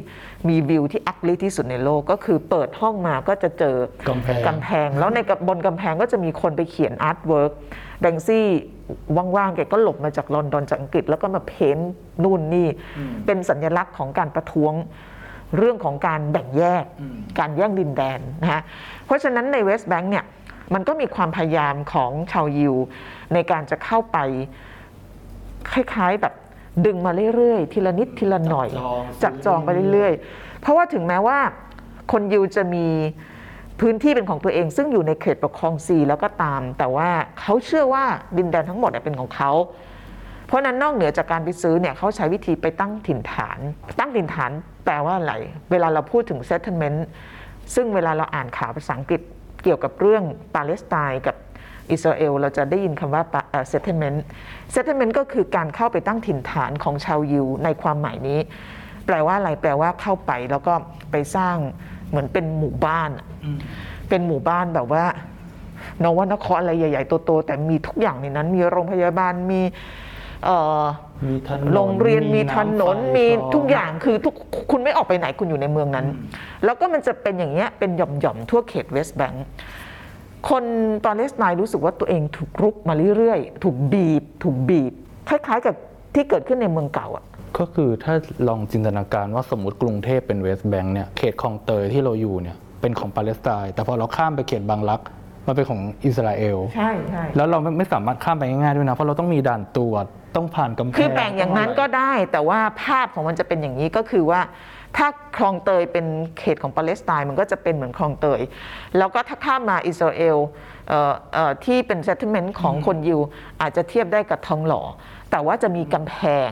[0.49, 3.75] มีวิวที่ ugly ที่สุดในโลกก็คือเปิดห้องมาก็จะเจอ
[4.09, 7.51] กำแพงกำแพง แล้วในกับบนกำแพงก็จะมีคนไปเขียน artwork
[8.01, 8.47] Banksy
[9.35, 11.91] ว่างๆแกก็หลบมาจากลอนดอนจากอังกฤษ แล้วก็มา paint
[12.23, 12.67] นู่นนี่
[13.25, 14.73] เป็นสัญลักษณ์ของการประท้วง
[15.57, 16.85] เรื่องของการแบ่งแยก
[17.39, 18.61] การแย่งดินแดนนะฮะ
[19.05, 20.25] เพราะฉะนั้นในเวสต์แบงค์เนี่ย
[20.73, 22.75] มันก็มีความพยายามของชาวยิว
[23.33, 24.17] ในการจะเข้าไป
[25.71, 26.33] คล้ายๆแบบ
[26.85, 28.67] ดึงมาเรื่อยๆ ทีละนิดทีละหน่อย
[29.23, 31.39] จับจองไปเรื่อยๆ เพราะว่าถึงแม้ว่า
[32.11, 32.85] คนยิวจะมี
[33.79, 37.09] พื้นที่เป็นของตัวเอง ซึ่งอยู่ในเขตปกครองซีแล้วก็ตาม แต่ว่า
[37.39, 38.03] เขาเชื่อว่า
[38.37, 39.51] ดินแดนทั้งหมดเป็นของเขา
[40.47, 43.59] เพราะฉะนั้นนอกเหนือจากการไปซื้อเนี่ยเขาใช้วิธีไปตั้งถิ่นฐาน
[43.99, 44.51] ตั้งถิ่นฐาน
[44.85, 45.33] แปลว่าอะไร
[45.71, 46.99] เวลาเราพูดถึง settlement
[47.75, 49.21] ซึ่งเวลาเราอ่านข่าวภาษาอังกฤษ
[49.63, 50.23] เกี่ยวกับเรื่อง
[50.55, 51.35] ปาเลสไตน์กับ
[51.91, 54.17] อิสราเอลเราจะได้ยินคำว่าปะเอ่อ settlement
[54.73, 58.39] settlement ก็คือการเข้าไปตั้งถิ่นฐานของชาวยิวในความหมายนี้
[59.05, 60.73] แปลว่าอะไรแปลว่าเข้าไปแล้วก็
[61.11, 61.57] ไปสร้าง
[62.09, 63.25] เหมือนเป็นหมู่บ้านอะ
[64.09, 65.03] เป็นหมู่บ้านแบบว่า
[66.03, 69.61] นวนครอะไรใหญ่ ๆ โตๆแต่มีทุกอย่างในนั้น มีโรงพยาบาลมี
[70.45, 70.83] เอ่อ
[71.27, 74.35] มีถนนโรงเรียนมีถนนำไฟมีคลองทุกอย่างคือทุก
[74.71, 76.07] คุณไม่ออกไปไหนคุณอยู่ในเมืองนั้น
[76.65, 79.45] แล้วก็มันจะเป็นอย่างเงี้ยเป็นหย่อมๆทั่วเขตเวสต์แบงค์
[80.49, 80.63] คน
[81.05, 84.93] ปาเลสไตน์รู้สึกว่าตัวเองถูกรุกมาเรื่อยๆ ถูกบีบ ถูกบีบ
[85.29, 85.75] คล้ายๆกับ
[86.13, 87.25] ที่เกิดขึ้นในเมืองเก่าอะ
[87.57, 88.13] ก็คือถ้า
[88.47, 95.01] ลองจินตนาการว่าสมมติกรุงเทพเป็นเวสต์แบงค์เนี่ยเขตคลองเตยที่เราอยู่เนี่ยเป็นของปาเลสไตน์แต่พอเราข้ามไปเขตบางรัก
[95.47, 100.05] มันเป็นของอิสราเอลใช่ใช่แล้วเราไม่ไม่สามารถข้ามไปง่ายๆด้วยนะเพราะเราต้องมีด่านตรวจ
[100.35, 104.39] ต้องผ่านกำแพงคือแบ่งอย่างนั้นก็ได้ แต่ว่าภาพของมันจะเป็นอย่างนี้ก็คือว่า
[104.97, 106.05] ถ้าคลองเตยเป็น
[106.39, 108.41] เขตของปาเลสไตน์มันก็จะเป็นเหมือนคลองเตย
[108.97, 110.37] แล้วก็ถ้าข้ามมาอิสราเอล
[110.89, 113.19] เอ่อเอ่อที่เป็น settlement ของคนยิว
[113.61, 114.81] อาจจะเทียบได้กับทองหล่อ
[115.31, 116.15] แต่ว่าจะมีกำแพ
[116.49, 116.51] ง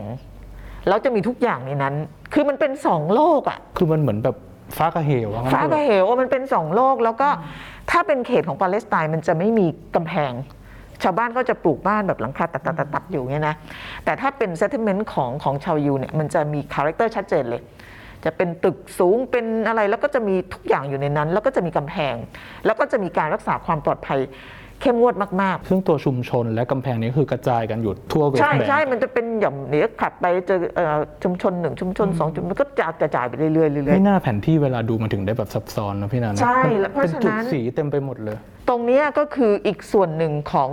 [0.87, 1.95] แล้วจะมีทุกอย่างในนั้น
[2.33, 4.35] คือมันเป็นสองโลกอะคือมันเหมือนแบบ
[4.77, 7.29] ฟ้ากับเหวว่างั้นฟ้าเถกับอะเหวมันเป็นสองโลก แล้วก็
[7.91, 10.33] ถ้าเป็นเขตของปาเลสไตน์มันจะไม่มีกำแพง
[11.03, 13.55] ชาวบ้านก็จะปลูกบ้านแบบหลังคาตัดตัดตัดตัดอยู่เงี้ยนะ
[14.05, 17.61] แต่ถ้าเป็น settlement ของของชาวยูเนี่ยมันจะมีคาแรคเตอร์ชัดเจนเลย
[18.25, 22.15] จะเป็นตึกสูงเป็นอะไรแล้วก็จะมีทุกอย่างอยู่ในนั้น แล้วก็จะมีกำแพง
[22.65, 24.19] แล้วก็จะมีการรักษาความปลอดภัย
[24.81, 40.69] เข้มงวดมากๆซึ่งตัวชุมชนและกำแพงนี้คือกระจายกันอยู่ทั่วเวสใช่ต์แบงใช่ค์มันจะเป็นอย่างเดี๋ยวขับไปเจอเอ่อชุมชนหนึ่งชุมชนสองชุมชนมันก็จะกระจายไปเรื่อยๆเรื่อยไม่น่าแผนที่เวลาดูมันถึงได้แบบซับซ้อนนะพี่นันใช่มันแล้วเพราะเป็นฉะจุดนั้นสีเต็มไปหมดเลยๆตรงเนี้ยก็คืออีกส่วนหนึ่งของ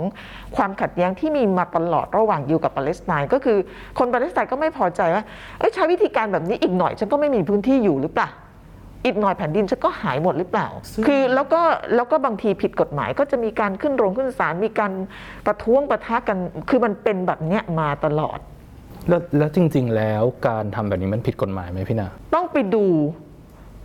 [0.55, 3.57] ความขัดแย้งที่มีมาตลอดระหว่างยูกับปาเลสไตน์ก็คือ
[3.99, 5.23] คนปาเลสไตน์ก็ไม่พอใจว่า
[5.59, 8.29] เอ้ยใช้วิธีการแบบนี้อีกหน่อย ฉันก็ไม่มีพื้นที่อยู่หรือเปล่า
[9.05, 10.67] อีกหน่อยแผ่นดินฉันก็หายหมดหรือเปล่า
[11.07, 11.61] คือแล้วก็
[11.95, 14.91] แล้วก็บางทีผิดกฎหมายก็จะมีการขึ้นโรงขึ้นศาลมีการ
[15.45, 16.37] ประท้วงประทะกัน
[16.69, 18.39] คือมันเป็นแบบเนี้ยมาตลอด
[19.09, 22.85] แล้วแล้วจริง ๆ แล้วการทำแบบนี้มันผิดกฎหมายไหมพี่นา ต้องไปดู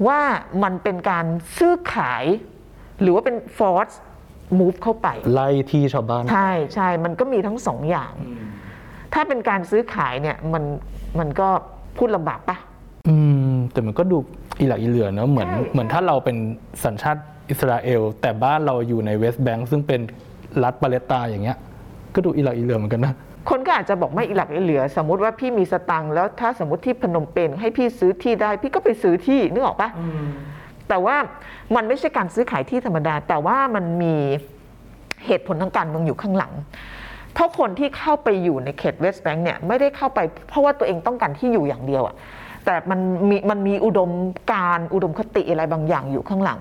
[0.06, 0.20] ว่า
[0.62, 1.26] มันเป็นการ
[1.58, 2.24] ซื้อขาย
[3.00, 3.94] หรือว่าเป็น force
[4.58, 8.12] move เข้าไป ไล่ที่ชาวบ้าน ใช่ใช่มันก็มีทั้งสองอย่าง
[9.14, 10.64] ถ้าเป็นการซื้อขายเนี่ยมัน
[11.18, 11.48] มันก็
[11.96, 12.56] พูดลำบากปะ
[13.08, 13.16] อื
[13.55, 14.16] ม แต่มันก็ดู
[14.60, 16.36] อีหลักอีเหลือเนอะเหมือนใช่เหมือนถ้าเราเป็น
[16.84, 20.00] สัญชาติอิสราเอล แต่บ้านเราอยู่ในเวสต์แบงค์ซึ่งเป็น
[20.62, 21.58] รัฐปาเลสไตน์อย่างเงี้ย
[22.14, 23.14] ก็ดูอีหลักอีเหลือเหมือนกันนะ
[23.50, 29.88] คนก็อาจจะบอกไม่อีหลักอีเหลือ สมมุติว่าพี่มีสตังค์แล้วถ้าสมมติที่พนมเปญให้พี่ซื้อที่ได้ พี่ก็ไปซื้อที่นึกออกปะ
[30.88, 31.16] แต่ว่า
[31.74, 34.14] มันไม่ใช่การซื้อขายที่ธรรมดา แต่ว่ามันมี
[35.26, 36.52] เหตุผลทางการเมืองอยู่ข้างหลัง
[37.32, 42.14] เพราะคนที่เข้าไปอยู่ในเขตเวสต์แบงค์เนี่ยไม่ได้เข้าไปเพราะว่าตัวเองต้องการที่อยู่อย่างเดียวอะ
[42.66, 43.00] แต่มัน
[43.30, 44.10] มีมันมีอุดม
[44.52, 46.60] การณ์อุดมคติอะไรบางอย่างอยู่ข้างหลัง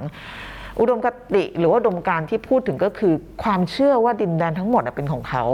[0.79, 3.13] อุดมคติหรือว่าอุดมการณ์ที่พูดถึงก็คือ
[3.43, 5.45] ความเชื่อว่าดินแดนทั้งหมดอะเป็นของเขา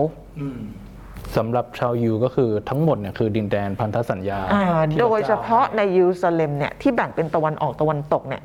[1.37, 8.41] สำหรับชาวยูก็คือทั้งหมดเนี่ยคือดินแดนพันธสัญญาอ่าที่โดยพรเฉพาะในเยรูซาเล็มเนี่ยที่แบ่งเป็นตะวันออกตะวันตกเนี่ย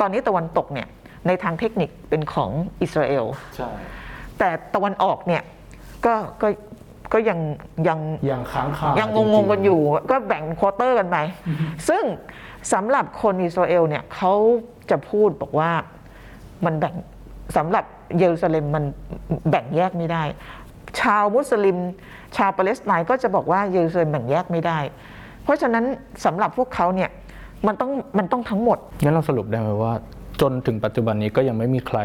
[0.00, 0.86] ตอนนี้ตะวันตกเนี่ย
[1.26, 2.50] ในทางเทคนิคเป็นของ
[2.82, 3.24] อิสราเอล
[3.56, 3.70] ใช่
[4.38, 5.42] แต่ตะวันออกเนี่ย
[6.06, 6.48] ก็ก็
[7.12, 7.38] ก็ยัง
[7.88, 7.98] ยัง
[8.30, 11.16] ยังค้างคายังจริงงๆกันอยู่ ก็แบ่งควอเตอร์กันไป
[11.88, 12.04] ซึ่ง
[12.72, 14.32] สำหรับคนอิสราเอลเนี่ยเขา
[14.90, 15.70] จะพูดบอกว่า
[16.64, 16.94] มันแบ่ง
[17.56, 17.84] สำหรับ
[18.18, 18.84] เยรูซาเล็มมัน
[19.50, 20.22] แบ่งแยกไม่ได้
[21.00, 21.76] ชาวมุสลิม
[22.36, 24.78] ชาวปาเลสไตน์ก็จะบอกว่าเยรูซาเล็มแบ่งแยกไม่ได้
[25.44, 25.84] เพราะฉะนั้น
[26.24, 27.10] สำหรับพวกเขาเนี่ย
[27.66, 29.92] มันต้องมันต้องทั้งหมด งั้นเราสรุปได้ไหมว่า
[30.40, 31.98] จนถึงปัจจุบันนี้ก็ยังไม่มีใคร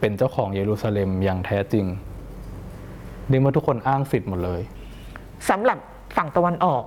[0.00, 1.84] เป็นเจ้าของเยรูซาเล็มอย่างแท้จริง
[3.30, 4.60] นี่เมื่อทุกคนอ้างสิทธิ์หมดเลย
[5.50, 5.78] สำหรับ
[6.16, 6.84] ฝั่งตะวันออก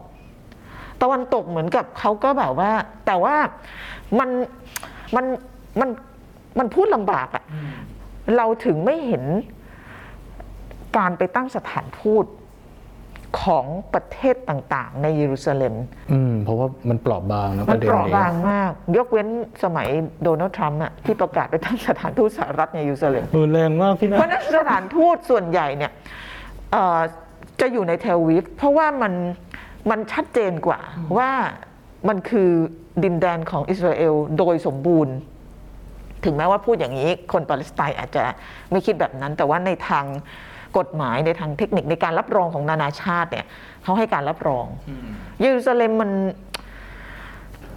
[1.02, 2.72] ตะวันตกเหมือนกับเขาก็แบบว่า
[3.06, 3.36] แต่ว่า
[4.20, 4.30] มัน
[5.16, 5.26] มัน
[5.80, 5.90] มัน
[6.60, 7.44] มันพูดลำบากอะ
[8.38, 9.24] เราถึงไม่เห็น
[10.98, 12.26] การไปตั้งสถานทูต
[13.42, 15.74] ของประเทศต่างๆ ในเยรูซาเล็ม
[16.12, 19.28] อืม เพราะว่ามันเปราะบางนะปมันระเด็นเปราะนี้บางมาก ยกเว้น
[19.64, 19.88] สมัย
[20.24, 26.06] โดนัลด์ทรัมป์อะที่ประกาศไปตั้งสถานทูตสหรัฐในเยรูซาเล็มเออแรงมากพี่นะเพราะฉะนั้นสถานทูตส่วนใหญ่เนี่ยเอ่อ
[27.60, 29.14] จะอยู่ในเทลวิฟเพราะว่ามัน
[29.90, 30.80] มันชัดเจนกว่า
[31.18, 31.32] ว่า
[32.08, 32.50] มันคือ
[33.04, 35.16] ดินแดนของอิสราเอลโดยสมบูรณ์
[36.26, 38.24] ถึงแม้ว่าพูดอย่างนี้คนปาเลสไตน์อาจจะ
[38.72, 40.06] ไม่คิดแบบนั้น แต่ว่าในทาง
[40.78, 43.46] กฎหมายในทางเทคนิคในการรับรองของนานาชาติเนี่ย
[43.84, 44.66] เขาให้การรับรอง
[45.42, 46.12] เยรูซาเล็มมัน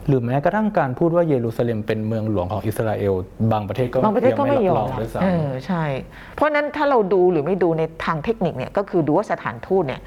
[0.08, 3.14] หรือแม้กระทั่งการพูดว่าเยรูซาเล็มเป็นเมืองหลวงของอิสราเอล
[3.52, 5.84] บางประเทศก็บางประเทศก็ไม่ยอรับมรองด้วยเอซ้ำอใช่
[6.34, 10.00] เพราะฉะนั้นถ้าเราดูหรือไม่ดูในทางเทคนิคเนี่ยก็คือดูว่าสถานทูตเนี่ย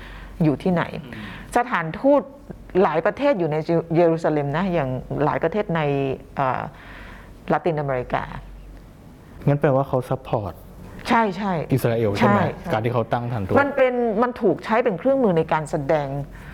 [0.43, 0.84] อยู่ที่ไหน
[1.58, 2.21] สถานทูต
[2.84, 3.56] หลายประเทศอยู่ใน
[3.95, 4.89] เยรูซาเล็มนะอย่าง
[5.25, 5.82] หลายประเทศใน
[7.51, 8.23] ลาตินอเมริกา
[9.47, 10.54] งั้นแปลว่าเขา support
[11.10, 16.53] ใช่ใช่อิสราเอลใช่ไหมใช่ใช่การที่เขาตั้งสถานทูตมันเป็นมันถูกใช้เป็นเครื่องมือในการแสดงเอ่อ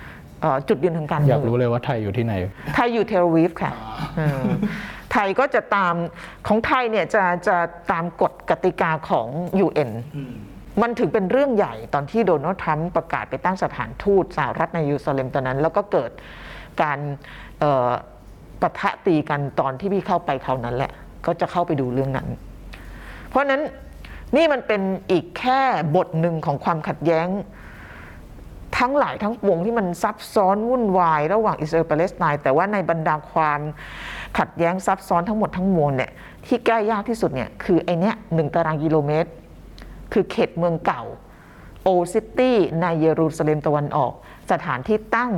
[0.69, 2.33] จุดยืนทางการอยากเมืรู้องเลยว่าไทยอยู่ที่ไหน
[2.75, 3.71] ไทยอยู่เทลอาวีฟค่ะ
[4.17, 4.45] เออ
[5.11, 5.95] ไทยก็จะตาม
[6.47, 7.57] ของไทยเนี่ยจะจะ
[7.91, 9.27] ตามกฎกติกาของ
[9.65, 9.89] UN
[10.81, 16.11] มันถึงเป็นเรื่องใหญ่ตอนที่โดนัลด์ทรัมป์ประกาศไปตั้งสถานทูตสหรัฐในเยรูซาเล็มตอนนั้น แล้วก็เกิด
[16.81, 16.99] การ
[17.59, 17.89] เอ่อ
[18.61, 20.91] ปะทะตีกันตอนที่พี่เข้าไปคราวนั้นแหละ
[21.25, 22.27] ก็จะเข้าไปดูเรื่องนั้น
[23.27, 23.61] เพราะฉะนั้น
[24.35, 25.61] นี่มันเป็นอีกแค่
[25.95, 27.27] บทหนึ่งของความขัดแย้ง
[28.77, 33.59] ทั้งหลายทั้งปวงที่มันซับซ้อนวุ่นวาย ระหว่างอิสราเอลปาเลสไตน์แต่ว่าในบรรดาความ
[34.37, 36.11] ขัดแย้งซับซ้อนทั้งหมดทั้งมวลเนี่ย
[36.45, 39.29] ที่แก้ยากที่สุดเนี่ยคือไอ้เนี้ยหนึ่งตารางกิโลเมตร
[40.13, 41.03] คือเขตเมืองเก่า
[41.83, 44.13] Old City ในเยรูซาเล็มตะวันออก
[44.51, 45.31] สถานที่ตั้ง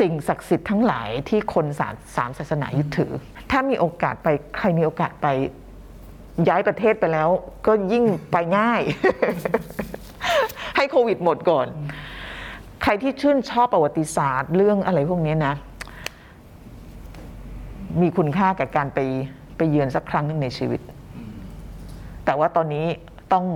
[0.00, 3.12] สิ่งศักดิ์สิทธิ์ทั้งหลายที่คนสามสามศาสนายึดถือ
[3.50, 5.26] ถ้ามีโอกาสไปใครมีโอกาสไป
[6.48, 7.28] ย้ายประเทศไปแล้ว
[7.66, 8.82] ก็ยิ่งไปง่าย
[10.76, 11.66] ให้โควิดหมดก่อน
[12.92, 15.54] รที่ชื่นชอบประวัติศาสตร์เรื่องอะไรพวกนี้นะ
[18.00, 18.98] มีคุณค่ากับการไป
[19.56, 20.80] ไปเยือนสักครั้งหนึ่งในชีวิต
[22.24, 22.86] แต่ว่าตอนนี้
[23.32, 23.46] ต้อง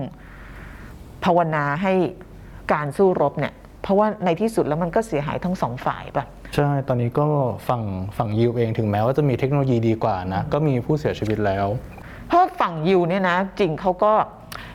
[1.24, 1.92] ภาวนาให้
[2.72, 7.26] การสู้รบเนี่ย เพราะว่าในที่สุดแล้วมันก็เสียหายทั้งสองฝ่ายป่ะใช่ ตอนนี้ก็
[7.68, 7.82] ฝั่ง
[8.18, 11.66] ฝั่งยิวเองถึงแม้ว่าจะมีเทคโนโลยีดีกว่านะ ก็มีผู้เสียชีวิตแล้ว
[12.28, 14.12] เพราะฝั่งยิวเนี่ยนะ จริงเขาก็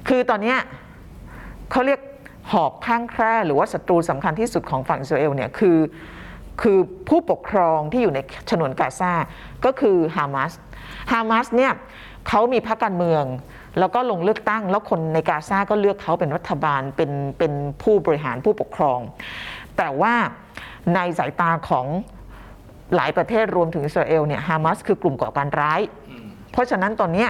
[0.07, 0.57] คือตอนเนี้ย
[1.71, 1.99] เขาเรียก
[2.51, 5.77] หอบข้างแคร่หรือว่าศัตรูสำคัญที่สุดของฝั่งอิสราเอลเนี่ยคือ
[6.61, 6.77] คือ
[7.09, 8.19] ผู้ปกครองที่อยู่ใน
[8.51, 9.13] ฉนวนกาซา
[9.65, 10.53] ก็คือฮามาส
[11.11, 11.73] ฮามาสเนี่ย
[12.27, 13.23] เขามีพรรคการเมือง
[13.79, 18.99] แล้วก็ลงเลือกตั้ง แล้วคนในกาซาก็เลือกเขาเป็นรัฐบาลเป็นเป็นผู้บริหารผู้ปกครอง
[19.77, 20.13] แต่ว่า
[20.95, 21.85] ในสายตาของ
[22.95, 25.81] หลายประเทศรวมถึงอิสราเอลเนี่ยฮามาสคือกลุ่มก่อการร้าย
[26.51, 27.27] เพราะฉะนั้นตอนนี้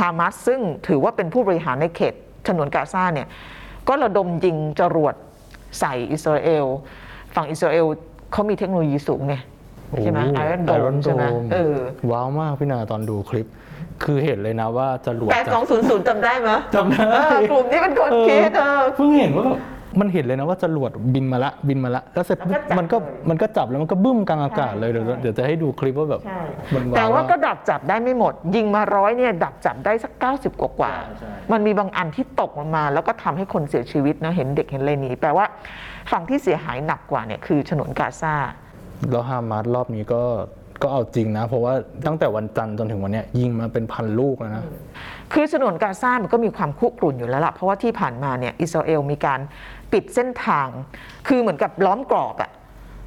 [0.00, 2.14] ฮามาสซึ่งถือว่าเป็นผู้บริหารในเขต
[2.48, 3.28] ฉนวนกาซาเนี่ย
[3.88, 5.14] ก็ระดมยิงจรวด
[5.80, 6.64] ใส่อิสราเอล
[7.34, 7.86] ฝั่งอิสราเอล
[8.32, 9.34] เขามีเทคโนโลยีสูงไง
[10.02, 11.76] ใช่ไหมไอรอนโด Iron ใช่ไหม Dome เออ
[12.10, 13.46] ว้าวมากพี่นาตอนดูคลิป
[14.04, 19.60] คือเห็นเลยนะว่าจรวดแปดสองศูนย์ศูนย์จำได้ไหมจำได้เออกลุ่มนี้เป็นคนคิดเออเพิ่งเห็นว่าแบบ
[20.00, 26.40] มันเห็นเลยนะว่าจรวดบินมาละบินมาละแล้วเสร็จแล้วก็จับมันก็เลยมันก็จับแล้วมันก็บึ้มกลางอากาศเลยเดี๋ยวใช่เดี๋ยวจะให้ดูคลิปว่าแบบใช่
[26.74, 35.44] มันแต่ว่าก็มดักจับได้ไม่หมด ยิงมาร้อยเนี่ยดักจับได้สัก 90 กว่ากว่าใช่ใช่มันมีบางอันที่ตกลงมา แล้วก็ทำให้คนเสียชีวิตนะเห็นเด็กเห็นอะไรหนีแปลว่า
[36.12, 38.34] ฝั่งที่เสียหายหนักกว่าเนี่ยคือฉนวนกาซา
[39.10, 40.22] แล้วฮามาสรอบนี้ก็
[40.82, 41.74] ก็เอาจริงนะ เพราะว่า
[42.06, 44.64] ตั้งแต่วันจันทร์จนถึงวันเนี้ยยิงมาเป็นพันลูกแล้วนะ
[45.32, 49.40] คือฉนวนกาซามันก็มีความคุกรุ่นอยู่แล้วล่ะ เพราะว่าที่ผ่านมาเนี่ยอิสราเอลมีการ
[49.92, 50.68] ปิดเส้นทาง
[51.28, 52.50] คือเหมือนกับล้อมกรอบอะ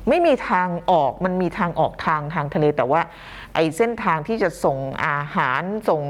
[0.09, 3.01] ไม่มีทางออกมันมีทางออกทางทางทะเลแต่ว่า
[3.55, 6.01] ไอ้เส้นทางที่จะส่งอาหารส่ง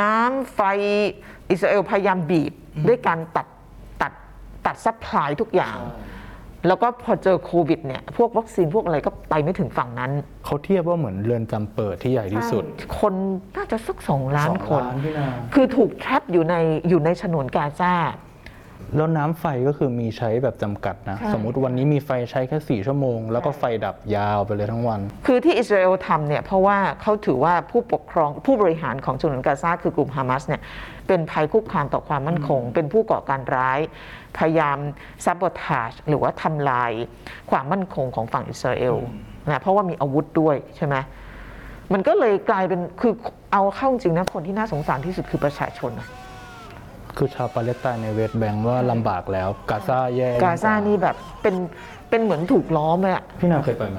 [0.00, 0.60] น้ำไฟ
[1.50, 2.52] อิสราเอลพยายามบีบ
[2.88, 3.46] ด้วยการตัด
[4.02, 4.12] ตัด
[4.66, 5.78] ตัด supply ทุกอย่าง
[6.66, 10.12] แล้วก็พอเจอโควิดเนี่ยพวกวัคซีนพวกอะไรก็ไปไม่ถึงฝั่งนั้น
[10.44, 12.64] เขาเทียบว่าเหมือนเรือนจำเปิดที่ใหญ่ที่สุด
[13.00, 13.14] คน
[13.56, 16.54] น่าจะสักสองล้านสองคน ล้านพี่นา คือถูกแทบอยู่ใน
[16.88, 17.94] อยู่ในฉนวนกาซา
[18.96, 30.60] แล้วน้ำไฟก็คือมีใช้แบบจำกัดนะใช่สมมุติวันนี้มีไฟใช้แค่สี่ชั่วโมง แล้วก็ไฟดับยาวไปเลยทั้งวัน คือที่อิสราเอลทำเนี่ยเพราะว่าเขาถือว่าผู้ปกครองผู้บริหารของฉนวนกาซาคือกลุ่มฮามาสเนี่ย
[31.08, 33.78] เป็นภัยคุกคามต่อความมั่นคง เป็นผู้ก่อการร้าย
[34.38, 34.78] พยายาม
[35.24, 36.92] ซับบอทาชหรือว่าทำลาย
[37.50, 38.96] ความมั่นคงของฝั่งอิสราเอล
[39.50, 40.96] นะเพราะว่ามีอาวุธด้วยใช่ไหม
[41.92, 43.12] มันก็เลยกลายเป็นคือ
[43.52, 46.08] เอาเข้าจริงนะคนที่น่าสงสารที่สุดคือประชาชนอะ
[47.16, 51.54] คือชาวปาเลสไตน์ในเวสต์แบงก์ว่าลำบากแล้ว กาซาแย่กาซานี่แบบเป็น
[52.10, 53.98] เป็นเหมือนถูกล้อมเลยอะพี่นาเคยไปไหม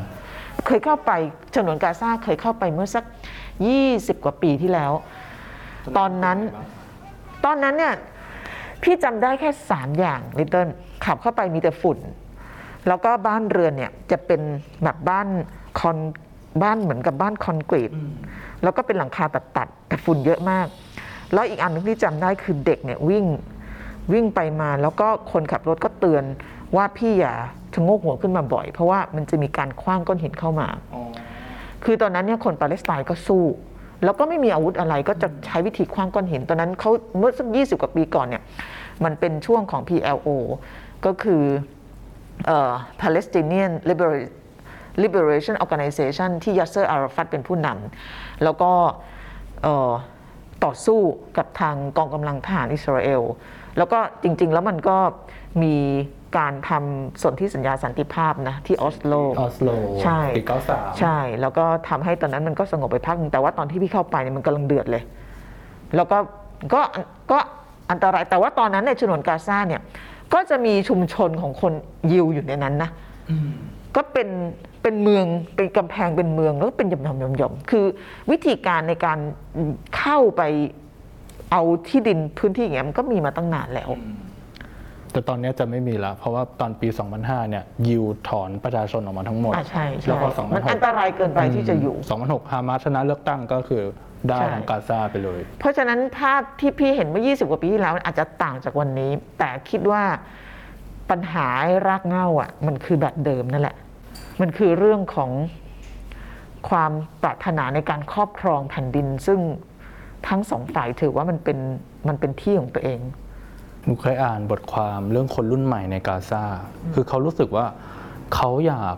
[0.67, 1.11] เคยเข้าไป
[1.55, 3.03] ฉนวนกาซาเคยเข้าไปเมื่อสัก
[3.63, 4.91] 20 กว่าปีที่แล้ว
[5.97, 6.37] ตอนนั้น
[7.45, 7.95] ตอนนั้นเนี่ย
[8.83, 10.67] พี่จำได้แค่ 3 อย่างลิตเติ้ล
[11.05, 11.97] ขับเข้าไปมีแต่ฝุ่น
[12.87, 14.41] แล้วก็บ้านเรือนเนี่ยจะเป็น
[14.83, 15.27] แบบบ้าน
[15.79, 15.97] คอน
[16.63, 17.91] บ้านเหมือนกับบ้านคอนกรีต
[18.63, 20.67] แล้วก็เป็นหลังคาตัดๆแต่ฝุ่นเยอะมาก
[21.33, 23.25] แล้วอีกอันหนึงที่จำได้คือเด็กเนี่ยวิ่ง
[24.13, 26.23] วิ่งไปมาแล้วก็คนขับรถก็เตือน
[26.75, 27.33] ว่าพี่อย่า
[27.73, 30.67] ชะโงกหัวขึ้นมาบ่อย เพราะว่ามันจะมีการคว้างก้อนหินเข้ามา
[31.83, 33.45] คือตอนนั้นเนี่ยคนปาเลสไตน์ก็สู้
[34.03, 38.43] แล้วก็ไม่มีอาวุธอะไรก็จะใช้วิธีคว้างก้อนหิน ตอนนั้นเขาเมื่อสัก20กว่าปีก่อนเนี่ย
[39.03, 40.27] มันเป็นช่วงของ PLO
[41.05, 41.43] ก็คือ
[42.47, 44.31] เอ่อ Palestinian Libera-
[45.03, 48.71] Liberation Organization ที่ยัสเซอร์อาราฟัตเป็นผู้นำแล้วก็
[49.63, 49.91] เอ่อ
[50.65, 50.99] ต่อสู้
[51.37, 53.21] กับทางกองกำลังทหารอิสราเอล
[53.77, 54.97] แล้วก็จริง ๆ แล้วมันก็
[55.63, 55.75] มี
[56.37, 59.69] การทำสนธิสัญญาสันติภาพนะที่ออสโลออสโล
[60.03, 65.03] ใช่ปีเก้าสามใช่ แล้วก็ทำให้ตอนนั้นมันก็สงบไปพักหนึงแต่ว่าตอนที่พี่เข้าไปเนี่ยมันกำลังเดือดเลย
[65.95, 66.17] แล้วก็
[66.73, 66.81] ก็
[67.31, 67.37] ก็
[67.91, 69.81] อันตรายแต่ว่าตอนนั้นในฉนวนกาซาเนี่ย
[70.33, 71.73] ก็จะมีชุมชนของคน
[72.11, 72.89] ยิวอยู่ในนั้นนะ
[73.95, 74.27] ก็เป็น
[74.83, 77.85] เป็นเมืองเป็นกำแพงเป็นเมืองแล้วก็เป็นหย่อมๆหย่อมๆคือ
[78.31, 79.17] วิธีการในการ
[79.97, 80.41] เข้าไป
[81.51, 83.89] เอาที่ดินพื้นที่อย่างเงี้ยมันก็มีมาตั้งนานแล้ว
[85.11, 86.87] แต่ตอนเนี้ยจะไม่มีละเพราะว่าตอนปี
[87.19, 93.83] 2005 เนี่ยยิวถอนประชาชนออกมาทั้งหมดอ่าใช่แล้วใช่พอ2006 มันอันตรายเกินไปที่จะอยู่ 2006ฮามาสชนะเลือกตั้งก็คือ
[94.29, 100.03] ได้ใช่ทั้งกาซาไปเลย เพราะฉะนั้นภาพที่พี่เห็นเมื่อ 20 กว่าปีที่แล้วอาจจะต่างจากวันนี้ แต่คิดว่า
[101.09, 101.47] ปัญหา
[101.87, 103.75] รากเหง้าอะ มันคือแบบเดิมนั่นแหละ
[104.41, 105.31] มันคือเรื่องของ
[106.69, 106.91] ความ
[107.23, 109.39] ปรารถนาในการครอบครองแผ่นดิน ซึ่ง
[110.27, 111.57] ทั้งสองฝ่ายถือว่ามันเป็น
[112.07, 112.99] มันเป็นที่ของตัวเอง
[113.85, 116.43] หนูเคยอ่านบทความเรื่องคนรุ่นใหม่ในกาซา
[116.93, 117.65] คือเขารู้สึกว่า
[118.35, 118.95] เขาอยาก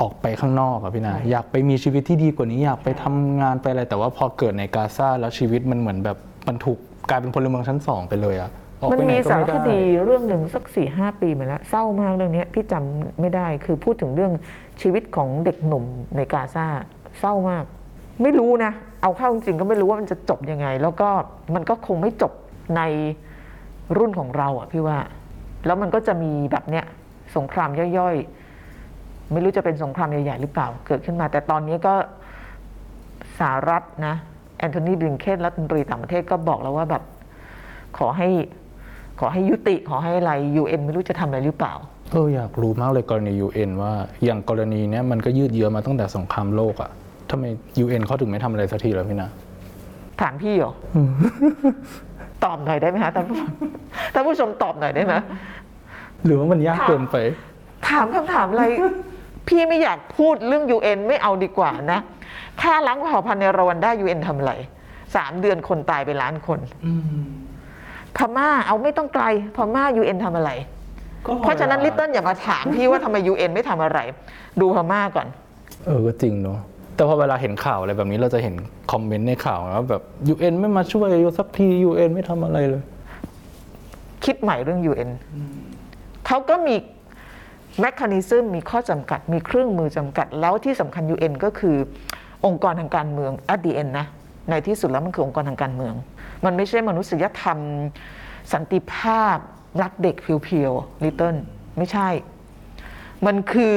[0.00, 6.18] ออกไปข้างนอกอะพี่นาอยากไปมีชีวิตที่ดีกว่านี้อยากไปทำงานไปอะไร แต่ว่าพอเกิดในกาซาแล้วชีวิตมันเหมือนแบบ
[6.48, 14.32] มันถูกกลายเป็นพลเมืองชั้นสองไปเลยอะออก มันไปไหมีก็สารไไคดีเรื่องหนึ่งสักสี่ห้าปีมาแล้วเศร้ามากเรื่องเนี้ยพี่จำไม่ได้คือพูดถึงเรื่อง
[14.80, 15.84] ชีวิตของเด็กหนุ่ม
[16.16, 16.66] ในกาซา
[17.20, 17.64] เศร้ามาก
[18.22, 21.08] ไม่รู้นะ เอาเข้าจริงๆก็ไม่รู้ว่ามันจะจบยังไง แล้วก็
[21.54, 22.32] มันก็คงไม่จบ
[22.76, 22.82] ใน
[23.98, 24.98] รุ่นของเราอะพี่ว่า
[25.66, 26.84] แล้วมันก็จะมีแบบเนี้ย
[27.36, 31.94] สงครามย่อยๆ ไม่รู้จะเป็นสงครามใหญ่ๆหรือเปล่าเกิดขึ้นมา แต่ตอนนี้ก็
[33.38, 34.14] สหรัฐนะ
[34.58, 37.02] แอนโทนีบลิงเคนรัฐมนตรีต่างประเทศก็บอกแล้วว่าแบบ
[37.98, 38.28] ขอให้
[39.20, 41.74] ขอให้ยุติขอให้อะไร UN ไม่รู้จะทำอะไรหรือเปล่า
[42.12, 43.92] เอออยากรู้มากเลยกรณี UN ว่า
[44.24, 46.90] อย่างกรณีเนี้ยมันก็ยืดเยื้อมาตั้งแต่สงครามโลกอะ
[47.30, 47.44] ทำไม
[47.84, 49.28] UN เขาถึงไม่ทำอะไรสักทีแล้วพี่นา
[50.20, 50.72] ถามพี่เหรอ
[52.44, 53.38] ตอบหน่อยได้ไหมคะท่านผู้
[54.12, 55.14] ท่านผู้ชมตอบหน่อยได้ไหม
[56.24, 57.16] หรือว่ามันยากเกินไป
[57.88, 58.64] ถามคำถามอะไร
[59.48, 62.00] พี่ไม่อยากพูดเรื่อง UN ไม่เอาดีกว่านะ
[62.60, 64.52] ฆ่าล้างเผ่าพันธุ์ในรวันด้า UN ทำอะไร
[65.16, 66.58] สามเดือนคนตายไปล้านคน
[68.18, 69.24] พม่าเอาไม่ต้องไกล
[69.56, 70.50] พม่า UN ทำอะไร
[71.42, 73.98] เพราะฉะนั้นลิตเติ้ลอย่ามาถามพี่ว่าทำไม UN ไม่ทำอะไร
[74.60, 75.26] ดูพม่าก่อน
[75.84, 76.58] เออก็จริงเนาะ
[76.94, 78.54] แต่พอเวลาเห็นข่าวอะไรแบบนี้เราจะเห็น
[78.92, 82.82] คอมเมนต์ในข่าวนะว่าแบบ UN ไม่มาช่วยสักที UN ไม่ทำอะไรเลย
[84.24, 85.10] คิดใหม่เรื่อง UN
[86.26, 86.74] เขาก็มี
[87.80, 91.76] แมคคานิซึมมีข้อจำกัดมีเครื่องมือจำกัด แล้วที่สำคัญ UN ก็คือ
[92.46, 94.06] องค์กรทางการเมือง at the end นะ
[94.50, 95.94] ในที่สุดแล้วมันคือองค์กรทางการเมือง
[96.44, 97.58] มันไม่ใช่มนุษยธรรม
[98.52, 99.36] สันติภาพ
[99.82, 101.36] รักเด็กเพียวๆลิตเติ้ล
[101.78, 102.08] ไม่ใช่
[103.26, 103.76] มันคือ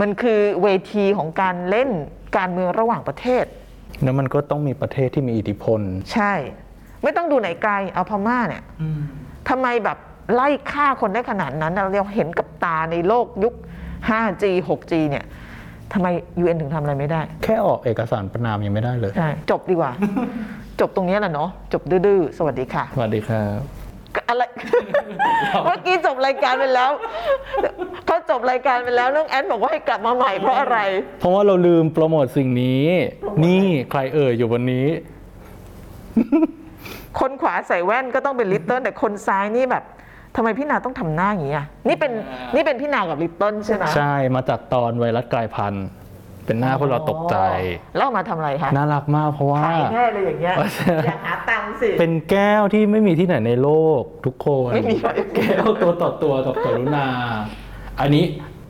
[0.00, 1.90] มันคือเวทีของการเล่น
[2.36, 3.44] การเมืองระหว่างประเทศ
[4.02, 5.80] แล้วมันก็ต้องมีประเทศที่มีอิทธิพล
[6.12, 6.32] ใช่
[7.02, 8.62] ไม่ต้องดูไหนไกลเอาพม่าเนี่ย
[9.48, 9.98] ทำไมแบบ
[10.34, 13.54] ไล่ฆ่าคนได้ขนาดนั้นน่ะเราเห็นกับตาในโลกยุค
[14.08, 15.24] 5G 6G เนี่ย
[15.92, 16.08] ทำไม
[16.42, 19.92] UN ถึงทำอะไรไม่ได้ แค่ออกเอกสารประนามยังไม่ได้เลย ใช่ จบดีกว่า
[20.80, 23.58] จบตรงนี้แหละเนาะ จบดื้อๆ สวัสดีค่ะ สวัสดีครับ
[24.28, 24.42] อะไร
[25.64, 26.90] เมื่อกี้จบรายการไปแล้ว
[28.06, 30.78] พอจบรายการไปแล้วน้องแอนบอกว่าให้กลับมาใหม่เพราะอะไร
[31.20, 32.84] เพราะว่าเราลืมโปรโมทสิ่งนี้
[33.44, 34.86] นี่ใครเอ่ยอยู่วันนี้
[37.20, 39.84] คนขวาใส่แว่นก็ต้องเป็นลิตเติ้ลแต่คนซ้ายนี่แบบ
[40.36, 42.12] ทำไมพี่นาต้องทำหน้าอย่างนี้อะนี่เป็น
[42.54, 45.86] นี่เป็นพี่นากับลิตเติ้ลใช่ไหมใช่มาจากตอนไวรัสกลายพันธุ์
[46.46, 47.36] เป็นหน้าพวกเราตกใจ
[47.96, 50.54] แล้วเอามาทำอะไรคะน่ารักมากเพราะว่า ขายแน่เลยอย่างเงี้ย
[51.06, 54.96] อยากหาตังค์สิ เป็นแก้วที่ไม่มีที่ไหนในโลกทุกคนไม่มี
[55.36, 57.06] แก้วตัวต่อตัวกับกรุณา
[58.00, 58.24] อันนี้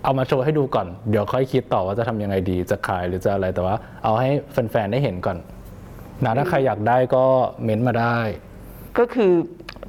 [0.04, 5.36] เอามาโชว์ให้ดูก่อน เดี๋ยวค่อยคิดต่อว่าจะทำยังไงดีจะขายหรือจะอะไรแต่ว่า เอาให้แฟนๆได้เห็นก่อน
[6.24, 7.24] นะถ้าใครอยากได้ก็
[7.64, 8.18] เม้นต์มาได้
[8.98, 9.32] ก็คือ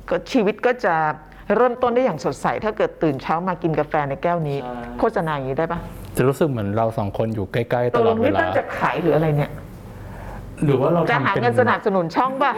[0.10, 0.96] ก็ชีวิตก็จะ
[1.58, 5.80] เริ่มต้นได้อย่างสดใส ถ้าเกิดตื่นเช้ามากินกาแฟในแก้วนี้ใช่โฆษณาอย่างนี้ได้ปะ
[6.16, 9.52] จะรู้สึกเหมือนเราสองคนอยู่ใกล้ๆตตกลลอดงเวนี่ลาตั้งจะขายหรืออะไรเนี่ย
[10.63, 12.52] หรือว่าเราจะทำหาเป็นเงินสนับสนุนช่องป่ะ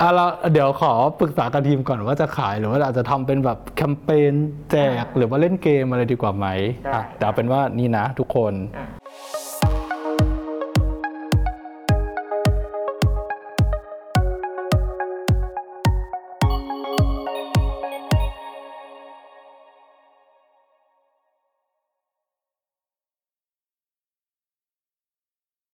[0.00, 4.32] อะเราเดี๋ยวขอปรึกษากับทีมก่อนว่าจะขายหรือว่าอาจจะทำเป็นแบบแคมเปญ
[4.70, 6.46] แจกหรือว่าเล่นเกมอะไรดีกว่าไหม
[6.84, 8.86] ได้อะแต่เอาเป็นว่านี่นะทุกคน อะ